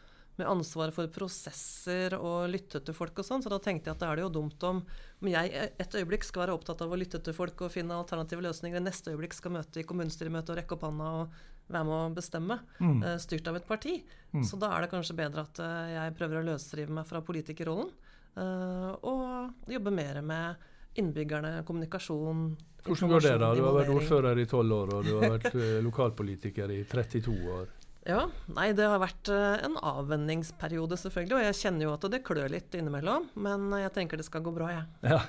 med 0.41 0.49
ansvar 0.49 0.93
for 0.95 1.11
prosesser 1.13 2.15
og 2.17 2.49
lytte 2.53 2.81
til 2.85 2.97
folk 2.97 3.21
og 3.21 3.27
sånn. 3.27 3.45
Så 3.45 3.53
da 3.53 3.61
tenkte 3.63 3.91
jeg 3.91 3.97
at 3.97 4.03
da 4.03 4.11
er 4.11 4.19
det 4.19 4.27
jo 4.27 4.35
dumt 4.41 4.67
om, 4.67 4.83
om 5.21 5.31
jeg 5.31 5.71
et 5.71 5.97
øyeblikk 6.01 6.27
skal 6.27 6.47
være 6.47 6.57
opptatt 6.57 6.85
av 6.85 6.93
å 6.93 6.99
lytte 6.99 7.21
til 7.25 7.37
folk 7.37 7.67
og 7.67 7.73
finne 7.75 7.99
alternative 7.99 8.45
løsninger, 8.49 8.83
neste 8.85 9.13
øyeblikk 9.13 9.37
skal 9.37 9.59
møte 9.59 9.83
i 9.83 9.87
kommunestyremøte 9.89 10.55
og 10.55 10.61
rekke 10.61 10.77
opp 10.77 10.87
handa 10.89 11.11
og 11.23 11.41
være 11.71 11.87
med 11.87 11.97
å 11.97 12.15
bestemme, 12.15 12.59
mm. 12.79 12.99
uh, 13.05 13.17
styrt 13.23 13.49
av 13.51 13.59
et 13.61 13.69
parti. 13.69 13.97
Mm. 14.35 14.45
Så 14.47 14.59
da 14.61 14.73
er 14.75 14.85
det 14.85 14.93
kanskje 14.93 15.19
bedre 15.19 15.45
at 15.47 15.63
uh, 15.63 15.87
jeg 15.91 16.17
prøver 16.19 16.41
å 16.41 16.47
løsrive 16.53 16.95
meg 16.95 17.09
fra 17.09 17.23
politikerrollen 17.25 17.91
uh, 18.37 18.93
og 19.07 19.71
jobbe 19.71 19.95
mer 19.95 20.21
med 20.27 20.69
innbyggerne, 21.01 21.61
kommunikasjon. 21.67 22.47
Hvordan 22.87 23.13
går 23.15 23.27
det, 23.27 23.35
da? 23.43 23.51
Du 23.55 23.65
har 23.67 23.77
vært 23.77 23.93
ordfører 23.95 24.41
i 24.43 24.47
tolv 24.51 24.75
år, 24.75 24.95
og 24.97 25.07
du 25.07 25.13
har 25.19 25.37
vært 25.37 25.61
lokalpolitiker 25.89 26.73
i 26.75 26.81
32 26.89 27.37
år. 27.55 27.69
Ja, 28.09 28.25
nei, 28.57 28.71
det 28.75 28.87
har 28.89 28.99
vært 28.99 29.29
en 29.29 29.77
avvenningsperiode, 29.77 30.97
selvfølgelig. 30.99 31.37
Og 31.37 31.45
jeg 31.45 31.59
kjenner 31.59 31.85
jo 31.85 31.93
at 31.93 32.07
det 32.11 32.23
klør 32.25 32.49
litt 32.51 32.75
innimellom. 32.75 33.29
Men 33.45 33.69
jeg 33.77 33.93
tenker 33.95 34.19
det 34.19 34.25
skal 34.27 34.43
gå 34.43 34.55
bra, 34.57 34.71
jeg. 34.73 34.87
Ja. 35.13 35.21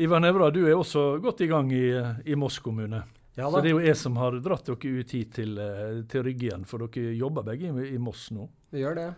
Ivar 0.00 0.24
Nevra, 0.24 0.48
du 0.50 0.62
er 0.64 0.74
også 0.74 1.20
godt 1.22 1.44
i 1.44 1.50
gang 1.52 1.68
i, 1.76 1.84
i 2.24 2.38
Moss 2.40 2.56
kommune. 2.64 3.04
Ja, 3.36 3.50
så 3.50 3.60
det 3.60 3.68
er 3.68 3.74
jo 3.76 3.82
jeg 3.84 3.98
som 4.00 4.16
har 4.16 4.38
dratt 4.40 4.64
dere 4.64 4.94
ut 4.96 5.10
hit 5.12 5.34
til, 5.36 5.58
uh, 5.60 6.00
til 6.08 6.24
Rygge 6.24 6.48
igjen, 6.48 6.64
for 6.68 6.86
dere 6.86 7.12
jobber 7.18 7.44
begge 7.44 7.68
i, 7.68 7.90
i 7.92 8.00
Moss 8.00 8.30
nå. 8.32 8.48
Vi 8.72 8.80
gjør 8.80 8.96
det. 8.96 9.10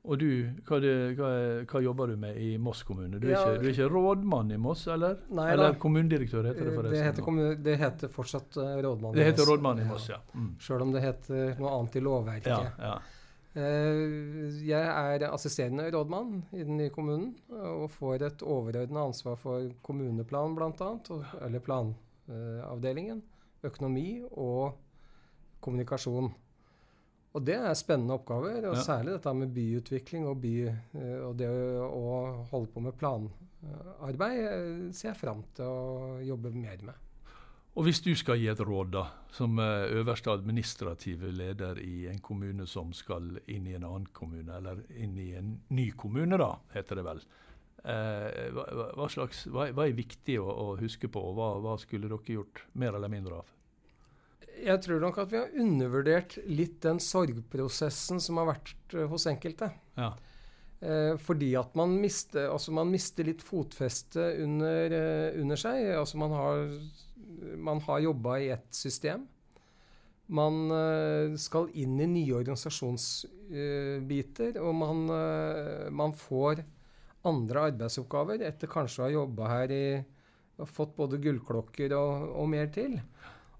Og 0.00 0.16
du, 0.16 0.30
hva, 0.64 0.78
det, 0.80 0.92
hva, 1.18 1.30
hva, 1.68 1.82
jobber 1.84 2.14
du 2.14 2.16
med 2.22 2.38
i 2.40 2.54
Moss 2.58 2.80
kommune? 2.88 3.20
Du 3.20 3.28
er, 3.28 3.34
ja, 3.34 3.42
ikke, 3.44 3.60
du 3.60 3.66
er 3.68 3.74
ikke, 3.74 3.88
rådmann 3.92 4.50
i 4.56 4.58
Moss, 4.60 4.86
eller? 4.88 5.20
Nei, 5.36 5.50
eller 5.52 5.76
kommunedirektør, 5.82 6.48
heter 6.48 6.70
det 6.70 6.74
forresten? 6.74 6.96
Det 6.96 7.06
heter, 7.06 7.26
kommune, 7.26 7.54
det 7.68 7.76
heter 7.82 8.12
fortsatt 8.14 8.58
uh, 8.58 8.74
rådmann 8.80 9.12
det 9.14 9.20
i 9.20 9.20
Moss. 9.20 9.20
Det 9.20 9.28
heter 9.28 9.50
rådmann 9.52 9.82
i 9.82 9.86
Moss, 9.90 10.10
ja. 10.10 10.20
Mm. 10.32 10.50
Sjøl 10.64 10.86
om 10.86 10.94
det 10.96 11.04
heter 11.04 11.56
noe 11.60 11.74
annet 11.76 12.00
i 12.00 12.04
lovverket. 12.08 12.50
Ja, 12.50 12.90
ja. 12.90 12.98
Uh, 13.50 14.60
jeg 14.64 14.80
er 14.80 15.28
assisterende 15.28 15.86
rådmann 15.92 16.38
i 16.56 16.64
den 16.64 16.80
nye 16.80 16.92
kommunen 16.94 17.34
og 17.52 17.90
får 17.92 18.24
et 18.30 18.44
overordna 18.46 19.04
ansvar 19.10 19.36
for 19.42 19.68
kommuneplan, 19.84 20.56
bl.a., 20.56 20.94
eller 21.44 21.60
planavdelingen, 21.60 21.98
uh, 22.30 23.18
økonomi 23.66 24.22
og 24.30 24.78
kommunikasjon. 25.60 26.30
Og 27.30 27.44
det 27.46 27.54
er 27.54 27.76
spennende 27.78 28.16
oppgaver, 28.18 28.64
og 28.66 28.74
ja. 28.74 28.82
særlig 28.82 29.14
dette 29.14 29.34
med 29.38 29.52
byutvikling 29.54 30.26
og, 30.26 30.40
by, 30.42 30.54
eh, 30.66 31.20
og 31.22 31.36
det 31.38 31.46
å, 31.46 32.00
holde 32.50 32.72
på 32.72 32.82
med 32.82 32.96
planarbeid 32.98 34.40
eh, 34.48 34.88
ser 34.90 35.12
jeg 35.12 35.20
fram 35.20 35.44
til 35.54 35.70
å 35.70 36.16
jobbe 36.26 36.50
mer 36.56 36.82
med. 36.88 37.06
Og 37.78 37.86
Hvis 37.86 38.02
du 38.02 38.10
skal 38.18 38.40
gi 38.40 38.48
et 38.50 38.60
råd, 38.66 38.90
da, 38.96 39.04
som 39.30 39.60
eh, 39.62 39.92
øverste 40.00 40.32
administrative 40.34 41.30
leder 41.30 41.78
i 41.84 42.08
en 42.10 42.18
kommune 42.18 42.66
som 42.66 42.90
skal 42.96 43.36
inn 43.46 43.68
i 43.70 43.76
en 43.78 43.86
annen 43.86 44.10
kommune, 44.10 44.50
eller 44.58 44.82
inn 44.90 45.14
i 45.22 45.30
en 45.38 45.54
ny 45.70 45.92
kommune, 45.94 46.34
da, 46.40 46.56
heter 46.74 46.98
det 46.98 47.06
vel. 47.06 47.22
Eh, 47.80 48.50
hva, 48.52 48.66
hva, 48.98 49.06
slags, 49.08 49.46
hva, 49.48 49.70
hva, 49.72 49.86
er 49.86 49.96
viktig 49.96 50.36
å, 50.42 50.48
å 50.48 50.66
huske 50.80 51.08
på, 51.08 51.22
og 51.30 51.38
hva, 51.38 51.52
hva 51.64 51.78
skulle 51.80 52.10
dere 52.10 52.36
gjort 52.36 52.64
mer 52.78 52.98
eller 52.98 53.12
mindre 53.12 53.40
av? 53.40 53.56
jeg 54.60 54.76
tror 54.84 54.98
nok 55.00 55.16
at 55.22 55.30
vi 55.30 55.38
har 55.40 55.54
undervurdert 55.62 56.34
litt 56.44 56.82
den 56.84 56.98
sorgprosessen 57.00 58.18
som 58.20 58.36
har 58.40 58.50
vært 58.50 58.92
uh, 58.92 59.06
hos 59.08 59.24
enkelte. 59.30 59.70
Ja. 59.96 60.10
Eh, 60.80 61.12
fordi 61.20 61.50
at 61.60 61.74
man 61.76 61.90
mister, 62.00 62.46
altså 62.48 62.72
man 62.72 62.88
mister 62.88 63.26
litt 63.28 63.42
fotfeste 63.44 64.22
under, 64.40 64.94
uh, 64.94 65.40
under 65.40 65.56
seg. 65.60 65.90
Altså 65.92 66.16
man 66.20 66.30
har, 66.32 66.70
man 67.60 67.80
har 67.84 68.00
jobba 68.06 68.38
i 68.40 68.48
ett 68.54 68.74
system. 68.74 69.26
Man 70.30 70.70
uh, 70.70 71.36
skal 71.40 71.70
inn 71.74 72.00
i 72.00 72.06
nye 72.08 72.34
organisasjonsbiter, 72.38 74.60
og 74.62 74.74
man, 74.78 75.10
eh, 75.10 75.90
man 75.90 76.12
får 76.16 76.62
andre 77.28 77.66
arbeidsoppgaver 77.70 78.44
etter 78.46 78.70
kanskje 78.70 79.02
å 79.02 79.06
ha 79.06 79.12
jobba 79.12 79.50
her 79.52 79.74
i 79.74 79.84
fått 80.68 80.96
både 80.96 81.20
gullklokker 81.22 81.94
og, 81.96 82.30
og 82.36 82.48
mer 82.52 82.70
til. 82.72 82.96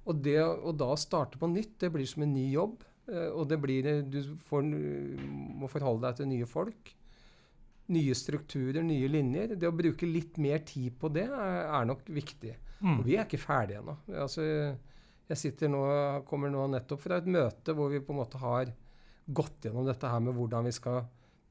Og 0.08 0.22
det 0.24 0.38
å 0.42 0.72
da 0.76 0.94
starte 0.98 1.38
på 1.40 1.48
nytt, 1.50 1.78
det 1.82 1.92
blir 1.94 2.08
som 2.08 2.24
en 2.24 2.34
ny 2.34 2.46
jobb. 2.52 2.80
Eh, 3.10 3.28
og 3.28 3.48
det 3.50 3.60
blir, 3.62 3.90
du 4.08 4.20
får, 4.48 4.66
må 5.60 5.70
forholde 5.70 6.08
deg 6.08 6.20
til 6.20 6.30
nye 6.32 6.48
folk. 6.48 6.92
Nye 7.90 8.16
strukturer, 8.16 8.82
nye 8.86 9.08
linjer. 9.10 9.56
Det 9.58 9.68
å 9.68 9.76
bruke 9.76 10.08
litt 10.08 10.38
mer 10.40 10.62
tid 10.66 10.96
på 11.00 11.10
det 11.12 11.26
er, 11.28 11.58
er 11.68 11.88
nok 11.88 12.04
viktig. 12.10 12.54
Mm. 12.80 12.98
Og 12.98 13.04
vi 13.06 13.16
er 13.16 13.26
ikke 13.26 13.42
ferdige 13.42 13.82
ennå. 13.82 13.96
Altså, 14.24 14.44
jeg 15.30 15.38
sitter 15.38 15.70
nå, 15.72 15.82
kommer 16.28 16.52
nå 16.52 16.66
nettopp 16.72 17.04
fra 17.04 17.20
et 17.20 17.28
møte 17.30 17.74
hvor 17.76 17.92
vi 17.92 18.02
på 18.02 18.14
en 18.14 18.22
måte 18.22 18.40
har 18.40 18.72
gått 19.30 19.68
gjennom 19.68 19.86
dette 19.86 20.08
her 20.10 20.22
med 20.24 20.34
hvordan 20.34 20.66
vi 20.66 20.74
skal 20.74 21.04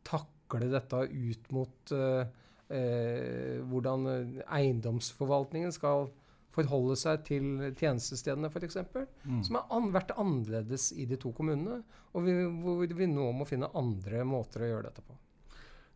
takle 0.08 0.39
dette 0.58 1.04
ut 1.06 1.52
mot 1.54 1.94
uh, 1.94 2.24
uh, 2.26 3.56
hvordan 3.70 4.08
eiendomsforvaltningen 4.46 5.72
skal 5.76 6.10
forholde 6.56 6.98
seg 7.00 7.24
til 7.28 7.50
tjenestestedene 7.78 8.50
f.eks. 8.50 8.80
Mm. 9.24 9.42
Som 9.46 9.60
har 9.60 9.68
an 9.76 9.92
vært 9.94 10.16
annerledes 10.18 10.90
i 10.98 11.06
de 11.10 11.20
to 11.22 11.32
kommunene. 11.36 11.82
Og 12.18 12.26
vi, 12.26 12.36
hvor 12.64 12.82
vi 12.82 13.10
nå 13.10 13.32
må 13.38 13.46
finne 13.48 13.70
andre 13.78 14.24
måter 14.28 14.66
å 14.66 14.72
gjøre 14.74 14.90
dette 14.90 15.06
på. 15.06 15.18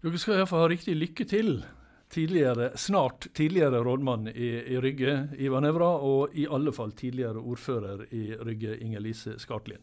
Dere 0.04 0.20
skal 0.22 0.42
iallfall 0.42 0.66
ha 0.66 0.70
riktig 0.72 0.96
lykke 1.00 1.26
til 1.26 1.56
tidligere, 2.14 2.74
snart 2.78 3.28
tidligere 3.34 3.80
rådmann 3.84 4.28
i, 4.30 4.50
i 4.76 4.80
Rygge, 4.82 5.16
Ivar 5.42 5.64
Nevra, 5.66 5.90
og 6.06 6.36
i 6.38 6.46
alle 6.46 6.74
fall 6.76 6.92
tidligere 6.98 7.42
ordfører 7.42 8.06
i 8.14 8.26
Rygge, 8.38 8.76
Inger-Lise 8.84 9.40
Skartlien. 9.42 9.82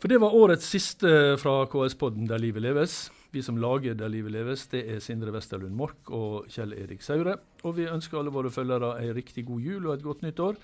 For 0.00 0.08
det 0.12 0.20
var 0.22 0.36
årets 0.36 0.68
siste 0.70 1.10
fra 1.40 1.64
KS-podden 1.68 2.28
Der 2.30 2.40
livet 2.40 2.62
leves. 2.64 3.10
Vi 3.32 3.42
som 3.42 3.58
lager 3.62 3.94
Der 3.94 4.08
livet 4.08 4.32
leves, 4.32 4.66
det 4.66 4.82
er 4.90 4.98
Sindre 4.98 5.30
Westerlund 5.34 5.74
Mork 5.74 6.10
og 6.10 6.48
Kjell 6.50 6.72
Erik 6.74 7.02
Saure. 7.02 7.36
Og 7.62 7.76
vi 7.76 7.86
ønsker 7.86 8.18
alle 8.18 8.32
våre 8.34 8.50
følgere 8.50 8.96
ei 9.02 9.12
riktig 9.14 9.44
god 9.46 9.60
jul 9.60 9.86
og 9.86 9.94
et 9.94 10.02
godt 10.02 10.24
nytt 10.26 10.40
år. 10.40 10.58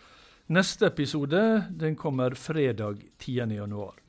Neste 0.49 0.87
episode 0.87 1.67
den 1.71 1.97
kommer 1.97 2.35
fredag 2.35 3.03
10.10. 3.23 4.03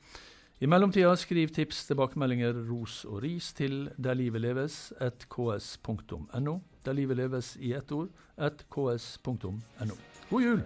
I 0.60 0.66
mellomtida 0.66 1.14
skriv 1.14 1.52
tips, 1.54 1.84
tilbakemeldinger, 1.86 2.56
ros 2.66 3.04
og 3.06 3.22
ris 3.22 3.52
til 3.54 3.90
Der 3.96 4.14
livet 4.14 4.42
leves, 4.42 4.92
at 4.98 5.28
ks.no. 5.30 6.58
Der 6.84 6.92
livet 6.92 7.16
leves 7.16 7.56
i 7.60 7.72
ett 7.78 7.92
ord, 7.92 8.08
at 8.36 8.64
ks.no. 8.70 9.94
God 10.30 10.42
jul! 10.42 10.62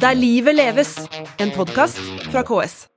Der 0.00 0.14
livet 0.14 0.54
leves, 0.54 0.98
en 1.38 1.54
podkast 1.54 2.02
fra 2.32 2.42
KS. 2.42 2.93